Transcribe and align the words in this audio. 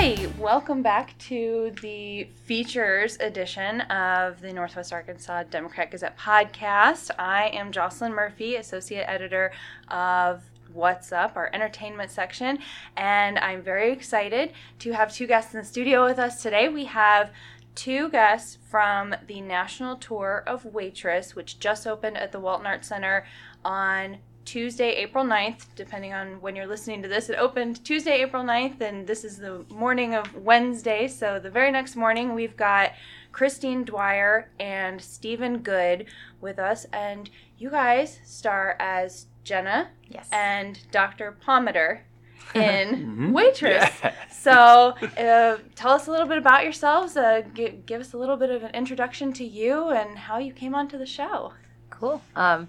Hi, 0.00 0.28
welcome 0.38 0.80
back 0.80 1.18
to 1.18 1.72
the 1.82 2.28
features 2.44 3.16
edition 3.18 3.80
of 3.80 4.40
the 4.40 4.52
Northwest 4.52 4.92
Arkansas 4.92 5.42
Democrat 5.50 5.90
Gazette 5.90 6.16
podcast. 6.16 7.10
I 7.18 7.48
am 7.48 7.72
Jocelyn 7.72 8.12
Murphy, 8.12 8.54
Associate 8.54 9.04
Editor 9.10 9.50
of 9.88 10.44
What's 10.72 11.10
Up, 11.10 11.36
our 11.36 11.50
entertainment 11.52 12.12
section, 12.12 12.60
and 12.96 13.40
I'm 13.40 13.60
very 13.60 13.90
excited 13.90 14.52
to 14.78 14.92
have 14.92 15.12
two 15.12 15.26
guests 15.26 15.52
in 15.52 15.58
the 15.58 15.66
studio 15.66 16.04
with 16.04 16.20
us 16.20 16.44
today. 16.44 16.68
We 16.68 16.84
have 16.84 17.32
two 17.74 18.08
guests 18.08 18.56
from 18.70 19.16
the 19.26 19.40
national 19.40 19.96
tour 19.96 20.44
of 20.46 20.64
Waitress, 20.64 21.34
which 21.34 21.58
just 21.58 21.88
opened 21.88 22.18
at 22.18 22.30
the 22.30 22.38
Walton 22.38 22.66
Arts 22.66 22.86
Center 22.86 23.26
on 23.64 24.18
Tuesday, 24.52 24.92
April 24.92 25.26
9th, 25.26 25.66
depending 25.76 26.14
on 26.14 26.40
when 26.40 26.56
you're 26.56 26.66
listening 26.66 27.02
to 27.02 27.08
this. 27.08 27.28
It 27.28 27.36
opened 27.38 27.84
Tuesday, 27.84 28.22
April 28.22 28.42
9th, 28.42 28.80
and 28.80 29.06
this 29.06 29.22
is 29.22 29.36
the 29.36 29.62
morning 29.68 30.14
of 30.14 30.34
Wednesday. 30.36 31.06
So 31.06 31.38
the 31.38 31.50
very 31.50 31.70
next 31.70 31.96
morning, 31.96 32.34
we've 32.34 32.56
got 32.56 32.92
Christine 33.30 33.84
Dwyer 33.84 34.48
and 34.58 35.02
Steven 35.02 35.58
Good 35.58 36.06
with 36.40 36.58
us. 36.58 36.86
And 36.94 37.28
you 37.58 37.68
guys 37.68 38.20
star 38.24 38.74
as 38.80 39.26
Jenna 39.44 39.90
Yes. 40.08 40.26
and 40.32 40.80
Dr. 40.90 41.36
Pomatter 41.46 42.00
in 42.54 42.88
Mhm. 43.18 43.32
Waitress. 43.34 44.00
Yeah. 44.02 44.14
So 44.30 44.94
uh, 45.18 45.58
tell 45.74 45.90
us 45.92 46.06
a 46.06 46.10
little 46.10 46.26
bit 46.26 46.38
about 46.38 46.62
yourselves. 46.64 47.18
Uh, 47.18 47.42
gi- 47.52 47.82
give 47.84 48.00
us 48.00 48.14
a 48.14 48.16
little 48.16 48.38
bit 48.38 48.48
of 48.48 48.62
an 48.62 48.70
introduction 48.74 49.30
to 49.34 49.44
you 49.44 49.90
and 49.90 50.16
how 50.16 50.38
you 50.38 50.54
came 50.54 50.74
onto 50.74 50.96
the 50.96 51.04
show. 51.04 51.52
Cool. 51.90 52.22
Um, 52.34 52.68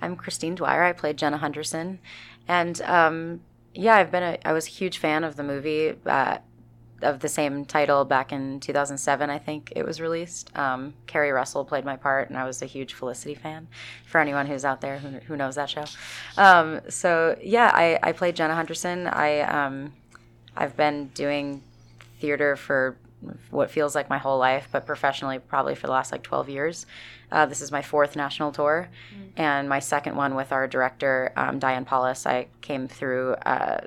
I'm 0.00 0.16
Christine 0.16 0.54
Dwyer. 0.54 0.82
I 0.82 0.92
played 0.92 1.16
Jenna 1.16 1.38
Hunterson, 1.38 1.98
and 2.48 2.80
um, 2.82 3.40
yeah, 3.74 3.96
I've 3.96 4.10
been 4.10 4.22
a 4.22 4.38
I 4.44 4.52
was 4.52 4.66
a 4.66 4.70
huge 4.70 4.98
fan 4.98 5.24
of 5.24 5.36
the 5.36 5.42
movie 5.42 5.94
uh, 6.06 6.38
of 7.02 7.20
the 7.20 7.28
same 7.28 7.64
title 7.64 8.04
back 8.04 8.32
in 8.32 8.60
2007. 8.60 9.30
I 9.30 9.38
think 9.38 9.72
it 9.76 9.84
was 9.84 10.00
released. 10.00 10.56
Um, 10.56 10.94
Keri 11.06 11.30
Russell 11.30 11.64
played 11.64 11.84
my 11.84 11.96
part, 11.96 12.28
and 12.28 12.38
I 12.38 12.44
was 12.44 12.62
a 12.62 12.66
huge 12.66 12.94
Felicity 12.94 13.34
fan. 13.34 13.68
For 14.06 14.20
anyone 14.20 14.46
who's 14.46 14.64
out 14.64 14.80
there 14.80 14.98
who, 14.98 15.18
who 15.20 15.36
knows 15.36 15.56
that 15.56 15.70
show, 15.70 15.84
um, 16.36 16.80
so 16.88 17.36
yeah, 17.42 17.70
I, 17.74 17.98
I 18.02 18.12
played 18.12 18.36
Jenna 18.36 18.54
Hunterson. 18.54 19.12
I 19.12 19.40
um, 19.40 19.92
I've 20.56 20.76
been 20.76 21.08
doing 21.08 21.62
theater 22.20 22.56
for 22.56 22.96
what 23.50 23.70
feels 23.70 23.94
like 23.94 24.10
my 24.10 24.18
whole 24.18 24.38
life, 24.38 24.68
but 24.70 24.86
professionally 24.86 25.38
probably 25.38 25.74
for 25.74 25.86
the 25.86 25.92
last 25.92 26.12
like 26.12 26.22
12 26.22 26.48
years. 26.48 26.86
Uh, 27.32 27.46
this 27.46 27.60
is 27.60 27.72
my 27.72 27.82
fourth 27.82 28.14
national 28.14 28.52
tour, 28.52 28.88
and 29.36 29.68
my 29.68 29.78
second 29.78 30.16
one 30.16 30.34
with 30.34 30.52
our 30.52 30.68
director 30.68 31.32
um, 31.36 31.58
Diane 31.58 31.84
Paulus. 31.84 32.26
I 32.26 32.48
came 32.60 32.86
through 32.86 33.34
uh, 33.34 33.80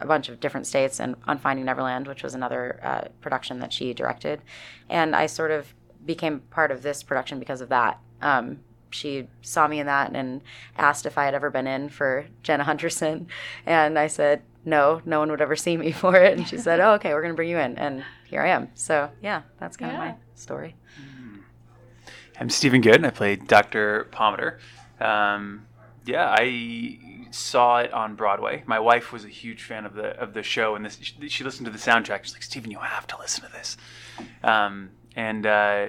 a 0.00 0.06
bunch 0.06 0.28
of 0.28 0.40
different 0.40 0.66
states 0.66 1.00
and 1.00 1.16
on 1.26 1.38
Finding 1.38 1.64
Neverland, 1.64 2.06
which 2.06 2.22
was 2.22 2.34
another 2.34 2.80
uh, 2.82 3.08
production 3.20 3.58
that 3.60 3.72
she 3.72 3.94
directed, 3.94 4.42
and 4.88 5.14
I 5.16 5.26
sort 5.26 5.50
of 5.50 5.72
became 6.04 6.40
part 6.40 6.70
of 6.70 6.82
this 6.82 7.02
production 7.02 7.38
because 7.38 7.60
of 7.60 7.68
that. 7.70 8.00
Um, 8.20 8.60
she 8.90 9.28
saw 9.42 9.68
me 9.68 9.80
in 9.80 9.86
that 9.86 10.14
and 10.14 10.42
asked 10.76 11.04
if 11.06 11.18
I 11.18 11.24
had 11.26 11.34
ever 11.34 11.50
been 11.50 11.66
in 11.66 11.88
for 11.88 12.26
Jenna 12.42 12.64
Hunterson, 12.64 13.26
and 13.66 13.98
I 13.98 14.08
said 14.08 14.42
no, 14.68 15.00
no 15.04 15.18
one 15.20 15.30
would 15.30 15.40
ever 15.40 15.56
see 15.56 15.76
me 15.76 15.92
for 16.02 16.16
it. 16.16 16.36
And 16.38 16.46
she 16.46 16.58
said, 16.58 16.80
"Oh, 16.80 16.92
okay, 16.94 17.12
we're 17.14 17.22
going 17.22 17.32
to 17.32 17.36
bring 17.36 17.48
you 17.48 17.58
in," 17.58 17.76
and 17.78 18.04
here 18.26 18.42
I 18.42 18.48
am. 18.48 18.68
So 18.74 19.10
yeah, 19.22 19.42
that's 19.58 19.76
kind 19.76 19.92
Yeah. 19.92 19.98
of 19.98 20.04
my 20.10 20.14
story. 20.34 20.76
I'm 22.40 22.50
Steven 22.50 22.80
Good, 22.80 22.94
and 22.96 23.06
I 23.06 23.10
played 23.10 23.48
Dr. 23.48 24.06
Pomatter. 24.12 24.58
Um, 25.00 25.66
yeah, 26.04 26.28
I 26.38 26.98
saw 27.32 27.78
it 27.80 27.92
on 27.92 28.14
Broadway. 28.14 28.62
My 28.66 28.78
wife 28.78 29.12
was 29.12 29.24
a 29.24 29.28
huge 29.28 29.64
fan 29.64 29.84
of 29.84 29.94
the 29.94 30.16
of 30.20 30.34
the 30.34 30.42
show, 30.42 30.76
and 30.76 30.84
this 30.84 30.98
she, 31.00 31.28
she 31.28 31.42
listened 31.44 31.66
to 31.66 31.72
the 31.72 31.78
soundtrack. 31.78 32.24
She's 32.24 32.34
like, 32.34 32.42
"Steven, 32.44 32.70
you 32.70 32.78
have 32.78 33.06
to 33.08 33.18
listen 33.18 33.44
to 33.44 33.52
this." 33.52 33.76
Um, 34.44 34.90
and 35.16 35.46
uh, 35.46 35.86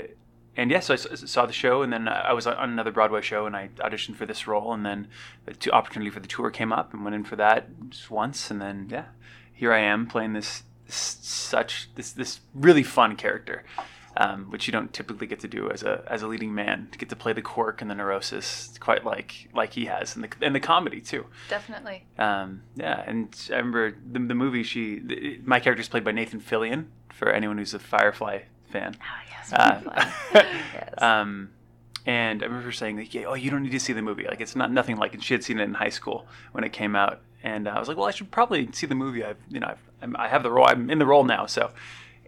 and 0.57 0.71
yeah, 0.71 0.79
so 0.79 0.93
I 0.93 0.97
saw 0.97 1.45
the 1.45 1.53
show, 1.53 1.81
and 1.81 1.91
then 1.91 2.07
I 2.07 2.33
was 2.33 2.47
on 2.47 2.69
another 2.69 2.91
Broadway 2.91 3.21
show, 3.21 3.45
and 3.45 3.55
I 3.55 3.69
auditioned 3.77 4.15
for 4.15 4.25
this 4.25 4.47
role, 4.47 4.73
and 4.73 4.85
then 4.85 5.07
the 5.45 5.71
opportunity 5.71 6.09
for 6.09 6.19
the 6.19 6.27
tour 6.27 6.49
came 6.51 6.73
up, 6.73 6.93
and 6.93 7.03
went 7.03 7.15
in 7.15 7.23
for 7.23 7.35
that 7.37 7.67
just 7.89 8.11
once, 8.11 8.51
and 8.51 8.61
then 8.61 8.87
yeah, 8.89 9.05
here 9.53 9.73
I 9.73 9.79
am 9.79 10.07
playing 10.07 10.33
this, 10.33 10.63
this 10.85 11.17
such 11.21 11.89
this 11.95 12.11
this 12.11 12.41
really 12.53 12.83
fun 12.83 13.15
character 13.15 13.63
um, 14.19 14.45
which 14.49 14.67
you 14.67 14.71
don't 14.71 14.91
typically 14.93 15.27
get 15.27 15.39
to 15.39 15.47
do 15.47 15.69
as 15.71 15.81
a 15.81 16.03
as 16.07 16.21
a 16.21 16.27
leading 16.27 16.53
man 16.53 16.89
to 16.91 16.97
get 16.97 17.09
to 17.09 17.15
play 17.15 17.33
the 17.33 17.41
quirk 17.41 17.81
and 17.81 17.89
the 17.89 17.95
neurosis 17.95 18.77
quite 18.79 19.05
like 19.05 19.49
like 19.53 19.73
he 19.73 19.85
has 19.85 20.15
and 20.15 20.23
the 20.23 20.29
and 20.41 20.53
the 20.53 20.59
comedy 20.59 20.99
too. 20.99 21.25
Definitely. 21.49 22.05
Um, 22.17 22.63
yeah, 22.75 23.03
and 23.07 23.33
I 23.49 23.55
remember 23.55 23.91
the, 23.91 24.19
the 24.19 24.35
movie. 24.35 24.63
She 24.63 24.99
the, 24.99 25.39
my 25.45 25.59
character 25.59 25.81
is 25.81 25.87
played 25.87 26.03
by 26.03 26.11
Nathan 26.11 26.41
Fillion 26.41 26.87
for 27.13 27.31
anyone 27.31 27.57
who's 27.57 27.73
a 27.73 27.79
Firefly 27.79 28.41
fan. 28.69 28.95
Oh 29.01 29.21
yes, 29.29 29.53
Uh, 29.53 30.11
yes. 30.33 30.93
um, 31.01 31.49
and 32.05 32.41
I 32.41 32.45
remember 32.45 32.71
saying 32.71 32.97
like, 32.97 33.13
yeah, 33.13 33.25
"Oh, 33.25 33.33
you 33.35 33.51
don't 33.51 33.63
need 33.63 33.71
to 33.71 33.79
see 33.79 33.93
the 33.93 34.01
movie. 34.01 34.25
Like, 34.25 34.41
it's 34.41 34.55
not 34.55 34.71
nothing 34.71 34.97
like 34.97 35.13
And 35.13 35.23
She 35.23 35.33
had 35.33 35.43
seen 35.43 35.59
it 35.59 35.63
in 35.63 35.73
high 35.73 35.89
school 35.89 36.25
when 36.53 36.63
it 36.63 36.71
came 36.73 36.95
out, 36.95 37.21
and 37.43 37.67
uh, 37.67 37.71
I 37.71 37.79
was 37.79 37.87
like, 37.87 37.97
"Well, 37.97 38.07
I 38.07 38.11
should 38.11 38.31
probably 38.31 38.69
see 38.71 38.87
the 38.87 38.95
movie. 38.95 39.23
I've, 39.23 39.37
you 39.49 39.59
know, 39.59 39.67
I've, 39.67 39.83
I'm, 40.01 40.15
I 40.15 40.27
have 40.27 40.43
the 40.43 40.51
role. 40.51 40.65
I'm 40.67 40.89
in 40.89 40.99
the 40.99 41.05
role 41.05 41.23
now, 41.23 41.45
so." 41.45 41.71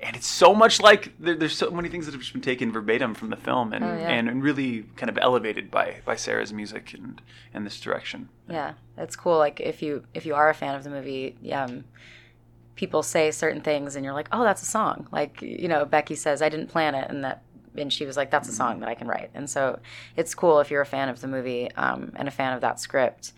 And 0.04 0.16
it's 0.16 0.26
so 0.26 0.56
much 0.56 0.82
like 0.82 1.14
there, 1.20 1.36
there's 1.36 1.56
so 1.56 1.70
many 1.70 1.88
things 1.88 2.08
that 2.08 2.14
have 2.14 2.22
just 2.22 2.34
been 2.34 2.42
taken 2.42 2.72
verbatim 2.72 3.14
from 3.14 3.30
the 3.30 3.36
film, 3.36 3.72
and, 3.72 3.84
Oh, 3.86 3.88
yeah. 3.88 4.10
and, 4.10 4.28
and 4.28 4.42
really 4.42 4.86
kind 4.96 5.12
of 5.12 5.18
elevated 5.20 5.70
by 5.70 5.98
by 6.06 6.16
Sara's 6.16 6.52
music 6.52 6.96
and 6.96 7.22
and 7.54 7.68
this 7.68 7.80
direction. 7.80 8.28
Yeah, 8.50 8.74
that's 8.96 9.16
cool. 9.16 9.38
Like 9.38 9.60
if 9.60 9.84
you 9.84 10.04
if 10.16 10.26
you 10.26 10.34
are 10.34 10.50
a 10.50 10.56
fan 10.56 10.74
of 10.74 10.84
the 10.84 10.90
movie, 10.90 11.36
um, 11.54 11.84
people 12.76 13.04
say 13.04 13.32
certain 13.32 13.62
things, 13.62 13.96
and 13.96 14.06
you're 14.06 14.14
like, 14.14 14.30
oh, 14.32 14.44
that's 14.44 14.62
a 14.62 14.66
song. 14.66 15.08
Like 15.12 15.42
you 15.42 15.68
know, 15.68 15.86
Becky 15.86 16.16
says, 16.16 16.42
I 16.42 16.50
didn't 16.50 16.68
plan 16.68 16.96
it, 16.96 17.10
and 17.10 17.24
that, 17.24 17.44
and 17.76 17.92
she 17.92 18.06
was 18.06 18.18
like, 18.18 18.32
that's 18.32 18.50
a 18.50 18.54
song 18.54 18.80
that 18.80 18.90
I 18.90 18.96
can 18.96 19.08
write. 19.08 19.32
And 19.34 19.50
so 19.50 19.80
it's 20.16 20.34
cool 20.34 20.60
if 20.60 20.72
you're 20.72 20.82
a 20.82 20.86
fan 20.86 21.10
of 21.10 21.22
the 21.22 21.28
movie 21.28 21.72
um, 21.74 22.12
and 22.16 22.28
a 22.28 22.32
fan 22.32 22.54
of 22.54 22.62
that 22.62 22.80
script. 22.80 23.34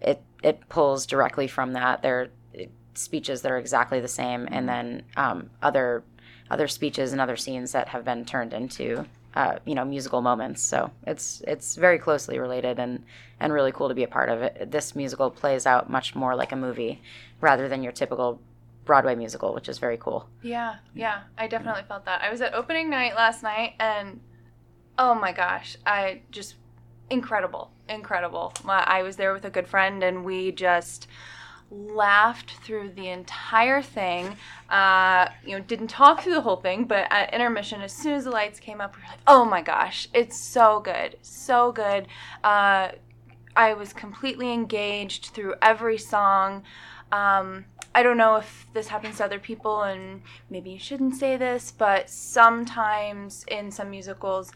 It 0.00 0.22
it 0.42 0.68
pulls 0.68 1.06
directly 1.06 1.46
from 1.46 1.74
that. 1.74 2.02
There 2.02 2.20
are 2.20 2.28
speeches 2.94 3.42
that 3.42 3.52
are 3.52 3.58
exactly 3.58 4.00
the 4.00 4.08
same, 4.08 4.48
and 4.50 4.68
then 4.68 5.02
um, 5.16 5.50
other 5.62 6.02
other 6.50 6.66
speeches 6.66 7.12
and 7.12 7.20
other 7.20 7.36
scenes 7.36 7.72
that 7.72 7.88
have 7.88 8.04
been 8.04 8.24
turned 8.24 8.52
into 8.52 9.06
uh, 9.34 9.58
you 9.64 9.74
know 9.74 9.84
musical 9.84 10.20
moments. 10.20 10.62
So 10.62 10.90
it's 11.06 11.42
it's 11.46 11.76
very 11.76 11.98
closely 11.98 12.38
related 12.38 12.78
and 12.78 13.04
and 13.38 13.52
really 13.52 13.72
cool 13.72 13.88
to 13.88 13.94
be 13.94 14.02
a 14.02 14.08
part 14.08 14.28
of 14.28 14.42
it. 14.42 14.70
This 14.70 14.96
musical 14.96 15.30
plays 15.30 15.66
out 15.66 15.88
much 15.88 16.14
more 16.14 16.34
like 16.34 16.52
a 16.52 16.56
movie 16.56 17.00
rather 17.40 17.68
than 17.68 17.82
your 17.82 17.92
typical 17.92 18.40
Broadway 18.90 19.14
musical, 19.14 19.54
which 19.54 19.68
is 19.68 19.78
very 19.78 19.96
cool. 19.98 20.28
Yeah, 20.42 20.74
yeah, 20.96 21.22
I 21.38 21.46
definitely 21.46 21.84
felt 21.86 22.06
that. 22.06 22.22
I 22.22 22.28
was 22.32 22.40
at 22.40 22.54
opening 22.54 22.90
night 22.90 23.14
last 23.14 23.40
night, 23.40 23.74
and 23.78 24.20
oh 24.98 25.14
my 25.14 25.30
gosh, 25.30 25.76
I 25.86 26.22
just 26.32 26.56
incredible, 27.08 27.70
incredible. 27.88 28.52
My- 28.64 28.82
I 28.82 29.04
was 29.04 29.14
there 29.14 29.32
with 29.32 29.44
a 29.44 29.50
good 29.50 29.68
friend, 29.68 30.02
and 30.02 30.24
we 30.24 30.50
just 30.50 31.06
laughed 31.70 32.50
through 32.64 32.90
the 32.90 33.06
entire 33.10 33.80
thing. 33.80 34.36
Uh, 34.68 35.28
you 35.46 35.56
know, 35.56 35.62
didn't 35.62 35.86
talk 35.86 36.22
through 36.22 36.34
the 36.34 36.40
whole 36.40 36.56
thing, 36.56 36.82
but 36.84 37.06
at 37.12 37.32
intermission, 37.32 37.82
as 37.82 37.92
soon 37.92 38.14
as 38.14 38.24
the 38.24 38.30
lights 38.32 38.58
came 38.58 38.80
up, 38.80 38.96
we 38.96 39.02
were 39.02 39.08
like, 39.08 39.20
"Oh 39.28 39.44
my 39.44 39.62
gosh, 39.62 40.08
it's 40.12 40.36
so 40.36 40.80
good, 40.80 41.16
so 41.22 41.70
good." 41.70 42.08
Uh, 42.42 42.88
I 43.54 43.72
was 43.74 43.92
completely 43.92 44.52
engaged 44.52 45.26
through 45.26 45.54
every 45.62 45.96
song. 45.96 46.64
Um, 47.12 47.64
I 47.94 48.02
don't 48.02 48.16
know 48.16 48.36
if 48.36 48.66
this 48.72 48.88
happens 48.88 49.16
to 49.18 49.24
other 49.24 49.38
people, 49.40 49.82
and 49.82 50.22
maybe 50.48 50.70
you 50.70 50.78
shouldn't 50.78 51.16
say 51.16 51.36
this, 51.36 51.72
but 51.76 52.08
sometimes 52.08 53.44
in 53.48 53.70
some 53.70 53.90
musicals, 53.90 54.52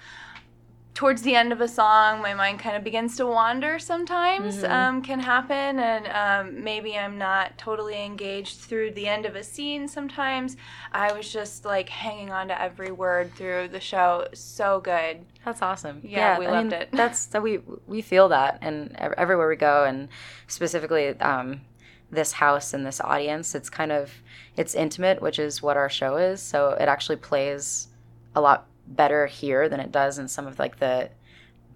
towards 0.95 1.23
the 1.23 1.35
end 1.35 1.53
of 1.53 1.61
a 1.61 1.67
song, 1.67 2.23
my 2.23 2.33
mind 2.35 2.61
kind 2.61 2.77
of 2.77 2.85
begins 2.85 3.17
to 3.17 3.27
wander 3.27 3.81
sometimes, 3.81 4.63
Mhm. 4.63 4.71
um, 4.71 5.03
can 5.03 5.19
happen, 5.19 5.81
and 5.81 6.07
um, 6.07 6.63
maybe 6.63 6.97
I'm 6.97 7.19
not 7.19 7.59
totally 7.59 8.05
engaged 8.05 8.61
through 8.61 8.93
the 8.93 9.09
end 9.09 9.27
of 9.27 9.35
a 9.35 9.43
scene 9.43 9.89
sometimes. 9.89 10.57
I 10.93 11.13
was 11.13 11.29
just 11.33 11.65
like 11.65 11.89
hanging 11.89 12.31
on 12.31 12.47
to 12.47 12.63
every 12.63 12.93
word 12.93 13.35
through 13.35 13.69
the 13.69 13.81
show. 13.81 14.29
So 14.35 14.79
good. 14.79 15.25
That's 15.45 15.63
awesome. 15.63 16.01
Yeah, 16.05 16.39
we 16.39 16.47
I 16.47 16.51
loved 16.53 16.71
mean, 16.71 16.81
it. 16.83 16.89
That's 16.93 17.27
that 17.27 17.43
we 17.43 17.59
we 17.89 18.01
feel 18.01 18.29
that, 18.29 18.59
and 18.61 18.95
everywhere 18.97 19.49
we 19.49 19.57
go, 19.57 19.83
and 19.83 20.09
specifically 20.47 21.09
um, 21.21 21.63
this 22.11 22.33
house 22.33 22.75
and 22.75 22.87
this 22.87 23.01
audience, 23.01 23.55
it's 23.55 23.71
kind 23.71 23.93
of 23.93 24.11
it's 24.57 24.75
intimate, 24.75 25.21
which 25.21 25.39
is 25.39 25.63
what 25.63 25.77
our 25.77 25.89
show 25.91 26.17
is. 26.17 26.41
So 26.41 26.71
it 26.71 26.89
actually 26.89 27.17
plays 27.17 27.89
a 28.35 28.41
lot 28.41 28.67
better 28.87 29.27
here 29.27 29.69
than 29.69 29.81
it 29.81 29.91
does 29.91 30.19
in 30.19 30.29
some 30.29 30.47
of 30.47 30.59
like 30.59 30.79
the 30.79 31.11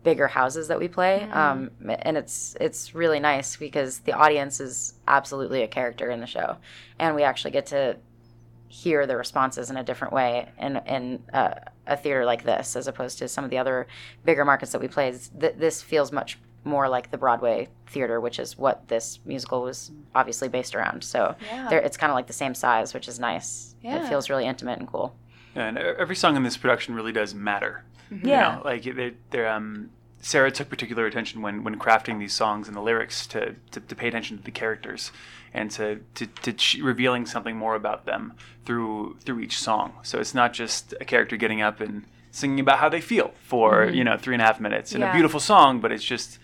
bigger 0.04 0.28
houses 0.28 0.68
that 0.68 0.78
we 0.78 0.88
play. 0.88 1.26
Mhm. 1.28 1.36
Um, 1.36 1.70
and 1.88 2.16
it's 2.16 2.56
it's 2.60 2.94
really 2.94 3.20
nice 3.20 3.56
because 3.56 4.00
the 4.00 4.12
audience 4.12 4.60
is 4.60 4.94
absolutely 5.08 5.62
a 5.62 5.68
character 5.68 6.10
in 6.10 6.20
the 6.20 6.26
show, 6.26 6.56
and 6.98 7.14
we 7.14 7.22
actually 7.22 7.50
get 7.50 7.66
to 7.66 7.96
hear 8.68 9.06
the 9.06 9.16
responses 9.16 9.70
in 9.70 9.76
a 9.76 9.82
different 9.82 10.12
way 10.12 10.46
in 10.58 10.76
in 10.86 11.22
uh, 11.32 11.54
a 11.86 11.96
theater 11.96 12.24
like 12.24 12.44
this 12.44 12.76
as 12.76 12.86
opposed 12.86 13.18
to 13.18 13.26
some 13.26 13.42
of 13.44 13.50
the 13.50 13.58
other 13.58 13.86
bigger 14.24 14.44
markets 14.44 14.72
that 14.72 14.80
we 14.80 14.88
play. 14.88 15.10
Th- 15.40 15.54
this 15.56 15.82
feels 15.82 16.12
much 16.12 16.38
more 16.64 16.88
like 16.88 17.10
the 17.10 17.18
Broadway 17.18 17.68
theater, 17.86 18.20
which 18.20 18.38
is 18.38 18.58
what 18.58 18.86
this 18.88 19.18
musical 19.24 19.62
was 19.62 19.90
obviously 20.14 20.48
based 20.48 20.74
around. 20.74 21.02
So 21.04 21.34
Yeah. 21.50 21.70
it's 21.72 21.96
kind 21.96 22.10
of 22.10 22.14
like 22.14 22.26
the 22.26 22.32
same 22.32 22.54
size, 22.54 22.92
which 22.94 23.08
is 23.08 23.18
nice. 23.18 23.74
Yeah. 23.82 24.04
It 24.04 24.08
feels 24.08 24.28
really 24.28 24.44
intimate 24.46 24.78
and 24.78 24.86
cool. 24.88 25.14
And 25.54 25.78
e- 25.78 25.80
every 25.80 26.16
song 26.16 26.36
in 26.36 26.42
this 26.42 26.56
production 26.56 26.94
really 26.94 27.12
does 27.12 27.34
matter. 27.34 27.84
You 28.10 28.20
Yeah. 28.24 28.56
know, 28.56 28.62
like 28.64 28.82
they're, 28.84 29.12
they're, 29.30 29.48
um, 29.48 29.90
Sara 30.20 30.50
took 30.50 30.68
particular 30.68 31.06
attention 31.06 31.42
when, 31.42 31.62
when 31.64 31.78
crafting 31.78 32.18
these 32.18 32.34
songs 32.34 32.66
and 32.66 32.76
the 32.76 32.80
lyrics 32.82 33.26
to, 33.28 33.54
to, 33.70 33.80
to 33.80 33.94
pay 33.94 34.08
attention 34.08 34.36
to 34.38 34.42
the 34.42 34.50
characters 34.50 35.12
and 35.54 35.70
to, 35.70 36.00
to, 36.16 36.26
to 36.26 36.52
ch- 36.52 36.78
revealing 36.82 37.24
something 37.24 37.56
more 37.56 37.74
about 37.76 38.04
them 38.04 38.34
through 38.66 39.16
through 39.20 39.40
each 39.40 39.56
song. 39.58 39.94
So 40.02 40.18
it's 40.18 40.34
not 40.34 40.52
just 40.52 40.92
a 41.00 41.04
character 41.04 41.36
getting 41.36 41.62
up 41.62 41.80
and 41.80 42.04
singing 42.30 42.60
about 42.60 42.78
how 42.80 42.88
they 42.90 43.00
feel 43.00 43.32
for 43.44 43.84
you 43.86 44.04
know 44.04 44.18
three 44.18 44.34
and 44.34 44.42
a 44.42 44.44
half 44.44 44.60
minutes 44.60 44.92
in 44.92 45.00
Yeah. 45.00 45.10
a 45.10 45.12
beautiful 45.14 45.40
song, 45.40 45.80
but 45.80 45.90
it's 45.92 46.04
just 46.04 46.38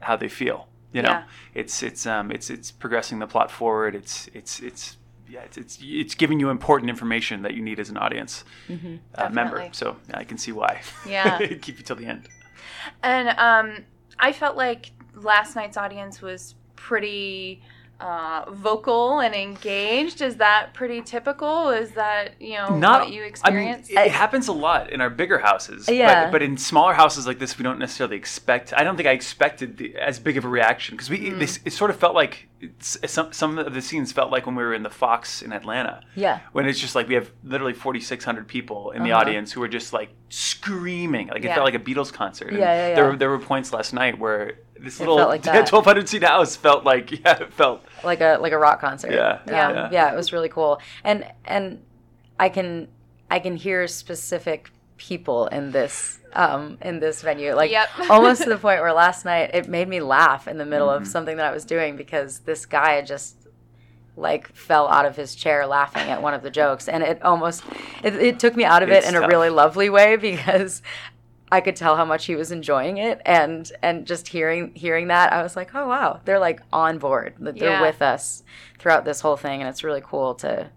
how 0.00 0.16
they 0.16 0.28
feel. 0.28 0.68
You 0.92 1.02
know, 1.02 1.10
Yeah. 1.10 1.24
it's 1.54 1.82
it's 1.82 2.06
um 2.06 2.30
it's 2.30 2.48
it's 2.50 2.70
progressing 2.70 3.18
the 3.18 3.26
plot 3.26 3.50
forward. 3.50 3.94
It's 3.94 4.28
it's 4.32 4.60
it's 4.60 4.96
yeah, 5.28 5.40
it's, 5.40 5.58
it's 5.58 5.78
it's 5.82 6.14
giving 6.14 6.40
you 6.40 6.48
important 6.48 6.88
information 6.88 7.42
that 7.42 7.52
you 7.54 7.62
need 7.62 7.78
as 7.78 7.90
an 7.90 7.98
audience 7.98 8.44
uh, 8.70 9.28
member. 9.28 9.58
Definitely. 9.58 9.70
So 9.72 9.96
I 10.14 10.24
can 10.24 10.38
see 10.38 10.52
why. 10.52 10.80
Yeah. 11.06 11.38
keep 11.60 11.78
you 11.78 11.84
till 11.84 11.96
the 11.96 12.06
end. 12.06 12.28
And 13.02 13.28
um, 13.38 13.84
I 14.18 14.32
felt 14.32 14.56
like 14.56 14.92
last 15.14 15.54
night's 15.56 15.76
audience 15.76 16.22
was 16.22 16.54
pretty 16.76 17.60
uh, 18.00 18.44
vocal 18.50 19.18
and 19.18 19.34
engaged. 19.34 20.20
Is 20.22 20.36
that 20.36 20.72
pretty 20.72 21.02
typical? 21.02 21.70
Is 21.70 21.90
that 21.92 22.40
you 22.40 22.54
know 22.54 22.68
what 22.78 23.10
you 23.10 23.24
experience? 23.24 23.88
I 23.90 23.94
mean, 23.94 24.06
it 24.06 24.12
happens 24.12 24.46
a 24.48 24.52
lot 24.52 24.90
in 24.90 25.00
our 25.00 25.10
bigger 25.10 25.38
houses. 25.38 25.88
Yeah. 25.88 26.26
But, 26.26 26.32
but 26.32 26.42
in 26.42 26.56
smaller 26.56 26.94
houses 26.94 27.26
like 27.26 27.38
this, 27.40 27.58
we 27.58 27.64
don't 27.64 27.78
necessarily 27.78 28.16
expect. 28.16 28.72
I 28.72 28.84
don't 28.84 28.96
think 28.96 29.08
I 29.08 29.12
expected 29.12 29.78
the, 29.78 29.96
as 29.96 30.18
big 30.20 30.36
of 30.36 30.44
a 30.44 30.48
reaction 30.48 30.94
because 30.96 31.10
we. 31.10 31.18
Mm. 31.30 31.38
This, 31.38 31.58
it 31.64 31.72
sort 31.72 31.90
of 31.90 31.98
felt 31.98 32.14
like 32.14 32.48
it's, 32.60 32.96
some 33.06 33.32
some 33.32 33.58
of 33.58 33.74
the 33.74 33.82
scenes 33.82 34.12
felt 34.12 34.30
like 34.30 34.46
when 34.46 34.54
we 34.54 34.62
were 34.62 34.74
in 34.74 34.82
the 34.84 34.90
Fox 34.90 35.42
in 35.42 35.52
Atlanta. 35.52 36.00
Yeah. 36.14 36.40
When 36.52 36.66
it's 36.66 36.78
just 36.78 36.94
like 36.94 37.08
we 37.08 37.14
have 37.14 37.30
literally 37.42 37.74
forty 37.74 38.00
six 38.00 38.24
hundred 38.24 38.46
people 38.46 38.92
in 38.92 39.02
the 39.02 39.10
Uh-huh. 39.12 39.22
audience 39.22 39.50
who 39.52 39.62
are 39.62 39.68
just 39.68 39.92
like 39.92 40.10
screaming. 40.28 41.28
Like 41.28 41.38
it 41.38 41.44
Yeah. 41.44 41.54
felt 41.54 41.64
like 41.64 41.74
a 41.74 41.78
Beatles 41.80 42.12
concert. 42.12 42.48
And 42.50 42.58
Yeah, 42.58 42.88
yeah, 42.88 42.94
There 42.94 43.04
were 43.06 43.16
there 43.16 43.30
were 43.30 43.38
points 43.38 43.72
last 43.72 43.92
night 43.92 44.18
where 44.18 44.54
this 44.80 45.00
It 45.00 45.08
little 45.08 45.16
like 45.28 45.42
twelve 45.66 45.84
hundred 45.84 46.08
seat 46.08 46.22
house 46.24 46.56
felt 46.56 46.84
like 46.84 47.10
yeah 47.24 47.42
it 47.42 47.52
felt 47.52 47.84
like 48.04 48.20
a 48.20 48.38
like 48.40 48.52
a 48.52 48.58
rock 48.58 48.80
concert. 48.80 49.12
Yeah, 49.12 49.40
yeah, 49.46 49.70
yeah. 49.70 49.88
yeah. 49.92 50.12
It 50.12 50.16
was 50.16 50.32
really 50.32 50.48
cool, 50.48 50.80
and 51.04 51.26
and 51.44 51.82
I 52.38 52.48
can 52.48 52.88
I 53.30 53.38
can 53.38 53.56
hear 53.56 53.86
specific 53.86 54.70
people 54.96 55.46
in 55.48 55.70
this 55.70 56.18
um 56.32 56.78
in 56.82 57.00
this 57.00 57.22
venue, 57.22 57.54
like 57.54 57.70
Yep. 57.70 57.88
almost 58.10 58.42
to 58.42 58.48
the 58.48 58.58
point 58.58 58.80
where 58.80 58.92
last 58.92 59.24
night 59.24 59.50
it 59.54 59.68
made 59.68 59.88
me 59.88 60.00
laugh 60.00 60.48
in 60.48 60.58
the 60.58 60.66
middle 60.66 60.88
Mm-hmm. 60.88 61.02
of 61.02 61.08
something 61.08 61.36
that 61.36 61.46
I 61.46 61.52
was 61.52 61.64
doing 61.64 61.96
because 61.96 62.40
this 62.40 62.66
guy 62.66 63.00
just 63.02 63.36
like 64.16 64.52
fell 64.52 64.88
out 64.88 65.06
of 65.06 65.14
his 65.14 65.36
chair 65.36 65.64
laughing 65.66 66.02
at 66.10 66.20
one 66.20 66.34
of 66.34 66.42
the 66.42 66.50
jokes 66.50 66.88
and 66.88 67.04
it 67.04 67.22
almost 67.22 67.62
it, 68.02 68.14
it 68.16 68.40
took 68.40 68.56
me 68.56 68.64
out 68.64 68.82
of 68.82 68.88
It's 68.88 69.06
it 69.06 69.14
in 69.14 69.22
a 69.22 69.26
really 69.28 69.48
lovely 69.50 69.88
way 69.88 70.16
because 70.16 70.82
I 71.50 71.60
could 71.60 71.76
tell 71.76 71.96
how 71.96 72.04
much 72.04 72.26
he 72.26 72.36
was 72.36 72.52
enjoying 72.52 72.98
it 72.98 73.20
and 73.24 73.70
and 73.82 74.06
just 74.06 74.28
hearing 74.28 74.72
hearing 74.74 75.08
that 75.08 75.32
I 75.32 75.42
was 75.42 75.56
like 75.56 75.74
oh 75.74 75.88
wow 75.88 76.20
they're 76.24 76.38
like 76.38 76.60
on 76.72 76.98
board 76.98 77.34
that 77.40 77.58
they're 77.58 77.70
Yeah. 77.70 77.80
with 77.80 78.02
us 78.02 78.42
throughout 78.78 79.04
this 79.04 79.20
whole 79.20 79.36
thing 79.36 79.60
and 79.60 79.68
it's 79.68 79.82
really 79.82 80.02
cool 80.04 80.34
to 80.36 80.70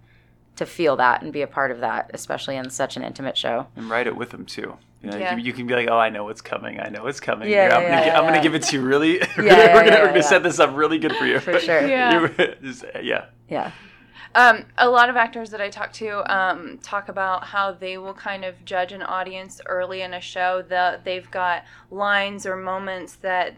to 0.56 0.66
feel 0.66 0.96
that 0.98 1.22
and 1.22 1.34
be 1.34 1.42
a 1.42 1.48
part 1.48 1.72
of 1.72 1.80
that 1.80 2.12
especially 2.14 2.56
in 2.56 2.70
such 2.70 2.96
an 2.98 3.04
intimate 3.04 3.38
show 3.38 3.68
and 3.76 3.90
write 3.90 4.08
it 4.08 4.16
with 4.16 4.30
them 4.32 4.46
too. 4.46 4.78
You, 5.04 5.10
know, 5.10 5.18
Yeah. 5.18 5.36
you, 5.36 5.46
you 5.46 5.54
can 5.54 5.66
be 5.66 5.74
like, 5.74 5.88
"Oh, 5.90 5.98
I 5.98 6.10
know 6.10 6.26
what's 6.26 6.42
coming. 6.42 6.80
I 6.80 6.90
know 6.90 7.04
what's 7.04 7.20
coming. 7.20 7.50
Yeah, 7.50 7.64
Here, 7.70 7.72
I'm, 7.72 7.82
yeah, 7.82 7.90
gonna, 7.90 8.06
yeah, 8.06 8.20
I'm 8.20 8.26
gonna 8.28 8.44
give 8.44 8.54
it 8.54 8.62
to 8.64 8.76
you 8.76 8.84
really. 8.84 9.20
we're 9.38 9.46
Yeah, 9.46 9.50
gonna, 9.50 9.64
yeah, 9.64 9.74
we're 9.74 9.80
gonna, 9.84 9.96
yeah, 9.96 10.02
we're 10.04 10.08
gonna 10.10 10.22
set 10.24 10.44
this 10.44 10.60
up 10.60 10.76
really 10.76 11.00
good 11.00 11.16
for 11.16 11.26
you. 11.26 11.40
For 11.40 11.60
sure. 11.60 11.88
Yeah. 11.88 12.28
Just- 12.62 12.84
uh, 12.86 13.00
yeah. 13.02 13.26
yeah 13.50 13.72
Um, 14.34 14.66
a 14.78 14.90
lot 14.90 15.10
of 15.10 15.18
actors 15.18 15.50
that 15.50 15.60
I 15.60 15.70
talk 15.70 15.92
to 15.94 16.34
um, 16.34 16.78
talk 16.80 17.10
about 17.10 17.46
how 17.46 17.74
they 17.74 17.98
will 17.98 18.14
kind 18.14 18.46
of 18.46 18.64
judge 18.64 18.94
an 18.94 19.02
audience 19.02 19.60
early 19.66 20.02
in 20.02 20.14
a 20.14 20.22
show. 20.22 20.64
That 20.68 21.04
they've 21.04 21.30
got 21.30 21.66
lines 21.90 22.46
or 22.46 22.56
moments 22.56 23.16
that, 23.16 23.56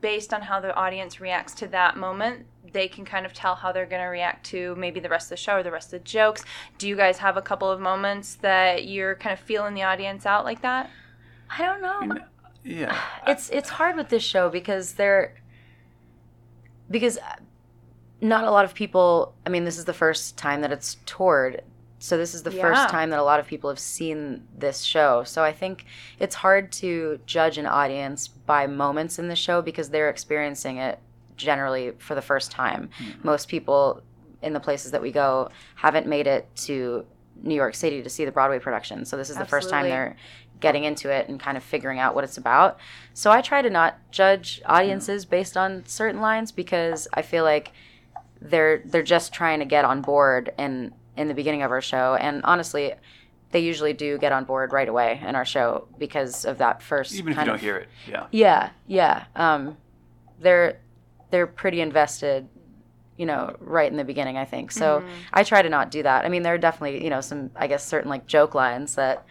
based 0.00 0.32
on 0.32 0.42
how 0.42 0.60
the 0.60 0.74
audience 0.74 1.20
reacts 1.20 1.54
to 1.56 1.68
that 1.68 1.96
moment, 1.96 2.46
they 2.72 2.88
can 2.88 3.04
kind 3.04 3.26
of 3.26 3.32
tell 3.32 3.54
how 3.54 3.72
they're 3.72 3.86
going 3.86 4.02
to 4.02 4.08
react 4.08 4.46
to 4.46 4.74
maybe 4.76 5.00
the 5.00 5.08
rest 5.08 5.26
of 5.26 5.30
the 5.30 5.36
show 5.36 5.56
or 5.56 5.62
the 5.62 5.70
rest 5.70 5.92
of 5.92 6.00
the 6.00 6.08
jokes. 6.08 6.44
Do 6.78 6.88
you 6.88 6.96
guys 6.96 7.18
have 7.18 7.36
a 7.36 7.42
couple 7.42 7.70
of 7.70 7.80
moments 7.80 8.36
that 8.36 8.86
you're 8.86 9.14
kind 9.16 9.32
of 9.32 9.40
feeling 9.40 9.74
the 9.74 9.82
audience 9.82 10.24
out 10.24 10.44
like 10.44 10.62
that? 10.62 10.90
I 11.50 11.64
don't 11.64 11.80
know 11.80 11.98
I 12.00 12.06
mean, 12.06 12.24
yeah. 12.64 12.98
it's 13.26 13.50
it's 13.50 13.68
hard 13.70 13.96
with 13.96 14.08
this 14.08 14.22
show 14.22 14.48
because 14.48 14.94
they're 14.94 15.34
because 16.90 17.18
not 18.20 18.44
a 18.44 18.50
lot 18.50 18.64
of 18.64 18.74
people 18.74 19.34
i 19.46 19.48
mean 19.50 19.64
this 19.64 19.78
is 19.78 19.84
the 19.84 19.92
first 19.94 20.36
time 20.36 20.60
that 20.62 20.72
it's 20.72 20.96
toured. 21.06 21.62
So 22.00 22.16
this 22.16 22.32
is 22.32 22.44
the 22.44 22.52
Yeah. 22.52 22.62
first 22.62 22.88
time 22.90 23.10
that 23.10 23.18
a 23.18 23.24
lot 23.24 23.40
of 23.40 23.46
people 23.48 23.70
have 23.70 23.78
seen 23.80 24.46
this 24.56 24.82
show. 24.82 25.24
So 25.24 25.42
i 25.42 25.52
think 25.52 25.84
it's 26.18 26.36
hard 26.36 26.70
to 26.72 27.18
judge 27.26 27.58
an 27.58 27.66
audience 27.66 28.28
by 28.28 28.66
moments 28.66 29.18
in 29.18 29.28
the 29.28 29.36
show 29.36 29.62
because 29.62 29.90
they're 29.90 30.08
experiencing 30.10 30.76
it 30.78 30.98
generally 31.36 31.92
for 31.98 32.14
the 32.14 32.22
first 32.22 32.50
time. 32.50 32.90
Mm-hmm. 32.98 33.26
Most 33.26 33.48
people 33.48 34.02
in 34.42 34.52
the 34.52 34.60
places 34.60 34.92
that 34.92 35.02
we 35.02 35.10
go 35.10 35.50
haven't 35.76 36.06
made 36.06 36.26
it 36.26 36.48
to 36.54 37.04
new 37.42 37.54
york 37.54 37.74
city 37.74 38.02
to 38.02 38.08
see 38.10 38.24
the 38.24 38.32
broadway 38.32 38.58
production. 38.58 39.04
So 39.04 39.16
this 39.16 39.30
is 39.30 39.36
the 39.36 39.44
first 39.44 39.70
time 39.70 39.88
they're 39.88 40.16
getting 40.60 40.84
into 40.84 41.08
it 41.10 41.28
and 41.28 41.38
kind 41.38 41.56
of 41.56 41.62
figuring 41.62 41.98
out 42.00 42.14
what 42.16 42.24
it's 42.24 42.36
about. 42.36 42.78
So 43.14 43.30
I 43.30 43.40
try 43.42 43.62
to 43.62 43.70
not 43.70 43.96
judge 44.10 44.60
audiences 44.66 45.24
based 45.24 45.56
on 45.56 45.84
certain 45.86 46.20
lines 46.20 46.50
because 46.52 47.06
I 47.14 47.22
feel 47.22 47.44
like 47.44 47.72
they're 48.40 48.82
they're 48.84 49.02
just 49.02 49.32
trying 49.32 49.58
to 49.60 49.64
get 49.64 49.84
on 49.84 50.00
board 50.02 50.52
in 50.58 50.92
in 51.16 51.28
the 51.28 51.34
beginning 51.34 51.62
of 51.62 51.70
our 51.70 51.80
show 51.80 52.14
and 52.14 52.42
honestly 52.44 52.94
they 53.50 53.60
usually 53.60 53.92
do 53.92 54.18
get 54.18 54.30
on 54.30 54.44
board 54.44 54.72
right 54.72 54.88
away 54.88 55.20
in 55.26 55.34
our 55.34 55.44
show 55.44 55.88
because 55.98 56.44
of 56.44 56.58
that 56.58 56.82
first 56.82 57.14
Even 57.14 57.32
if 57.32 57.38
you 57.38 57.44
don't 57.44 57.54
of- 57.56 57.60
hear 57.60 57.76
it. 57.78 57.88
Yeah. 58.06 58.26
yeah 58.30 58.70
yeah 58.86 59.24
um 59.34 59.76
they're 60.40 60.78
they're 61.30 61.46
pretty 61.46 61.80
invested 61.80 62.48
you 63.16 63.26
know 63.26 63.56
right 63.58 63.90
in 63.90 63.96
the 63.96 64.04
beginning 64.04 64.36
I 64.38 64.44
think 64.44 64.70
so 64.70 65.00
Mm-hmm. 65.00 65.10
I 65.32 65.42
try 65.42 65.62
to 65.62 65.68
not 65.68 65.90
do 65.90 66.02
that 66.04 66.24
I 66.24 66.28
mean 66.28 66.42
there 66.42 66.54
are 66.54 66.58
definitely 66.58 67.02
you 67.02 67.10
know 67.10 67.20
some 67.20 67.50
I 67.56 67.66
guess 67.66 67.84
certain 67.84 68.08
like 68.10 68.26
joke 68.26 68.54
lines 68.54 68.94
that 68.94 69.24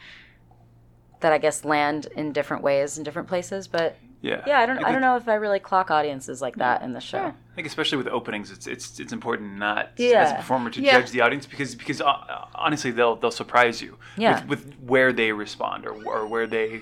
that 1.21 1.31
I 1.31 1.37
guess 1.37 1.63
land 1.63 2.07
in 2.15 2.33
different 2.33 2.63
ways 2.63 2.97
in 2.97 3.03
different 3.03 3.27
places 3.29 3.67
but 3.67 3.95
Yeah. 4.21 4.43
yeah, 4.47 4.59
I 4.59 4.65
don't. 4.65 4.77
I 4.77 4.81
think- 4.81 4.91
don't 4.93 5.01
know 5.01 5.15
if 5.15 5.27
I 5.27 5.35
really 5.35 5.59
clock 5.59 5.91
audiences 5.91 6.41
like 6.41 6.55
that 6.55 6.81
in 6.81 6.93
the 6.93 6.99
show. 6.99 7.19
I 7.19 7.55
think 7.55 7.67
especially 7.67 7.97
with 7.99 8.07
openings, 8.07 8.51
it's 8.51 8.65
it's 8.67 8.99
it's 8.99 9.13
important 9.13 9.57
not 9.57 9.91
as 9.99 10.31
a 10.31 10.35
performer 10.35 10.69
to 10.71 10.81
Yeah. 10.81 10.99
judge 10.99 11.11
the 11.11 11.21
audience 11.21 11.45
because 11.45 11.75
because 11.75 12.01
uh, 12.01 12.45
honestly 12.55 12.91
they'll 12.91 13.15
they'll 13.15 13.31
surprise 13.31 13.81
you 13.81 13.97
Yeah. 14.17 14.43
with, 14.45 14.65
with 14.65 14.73
where 14.81 15.13
they 15.13 15.31
respond 15.31 15.85
or 15.85 15.93
or 16.05 16.25
where 16.27 16.47
they 16.47 16.81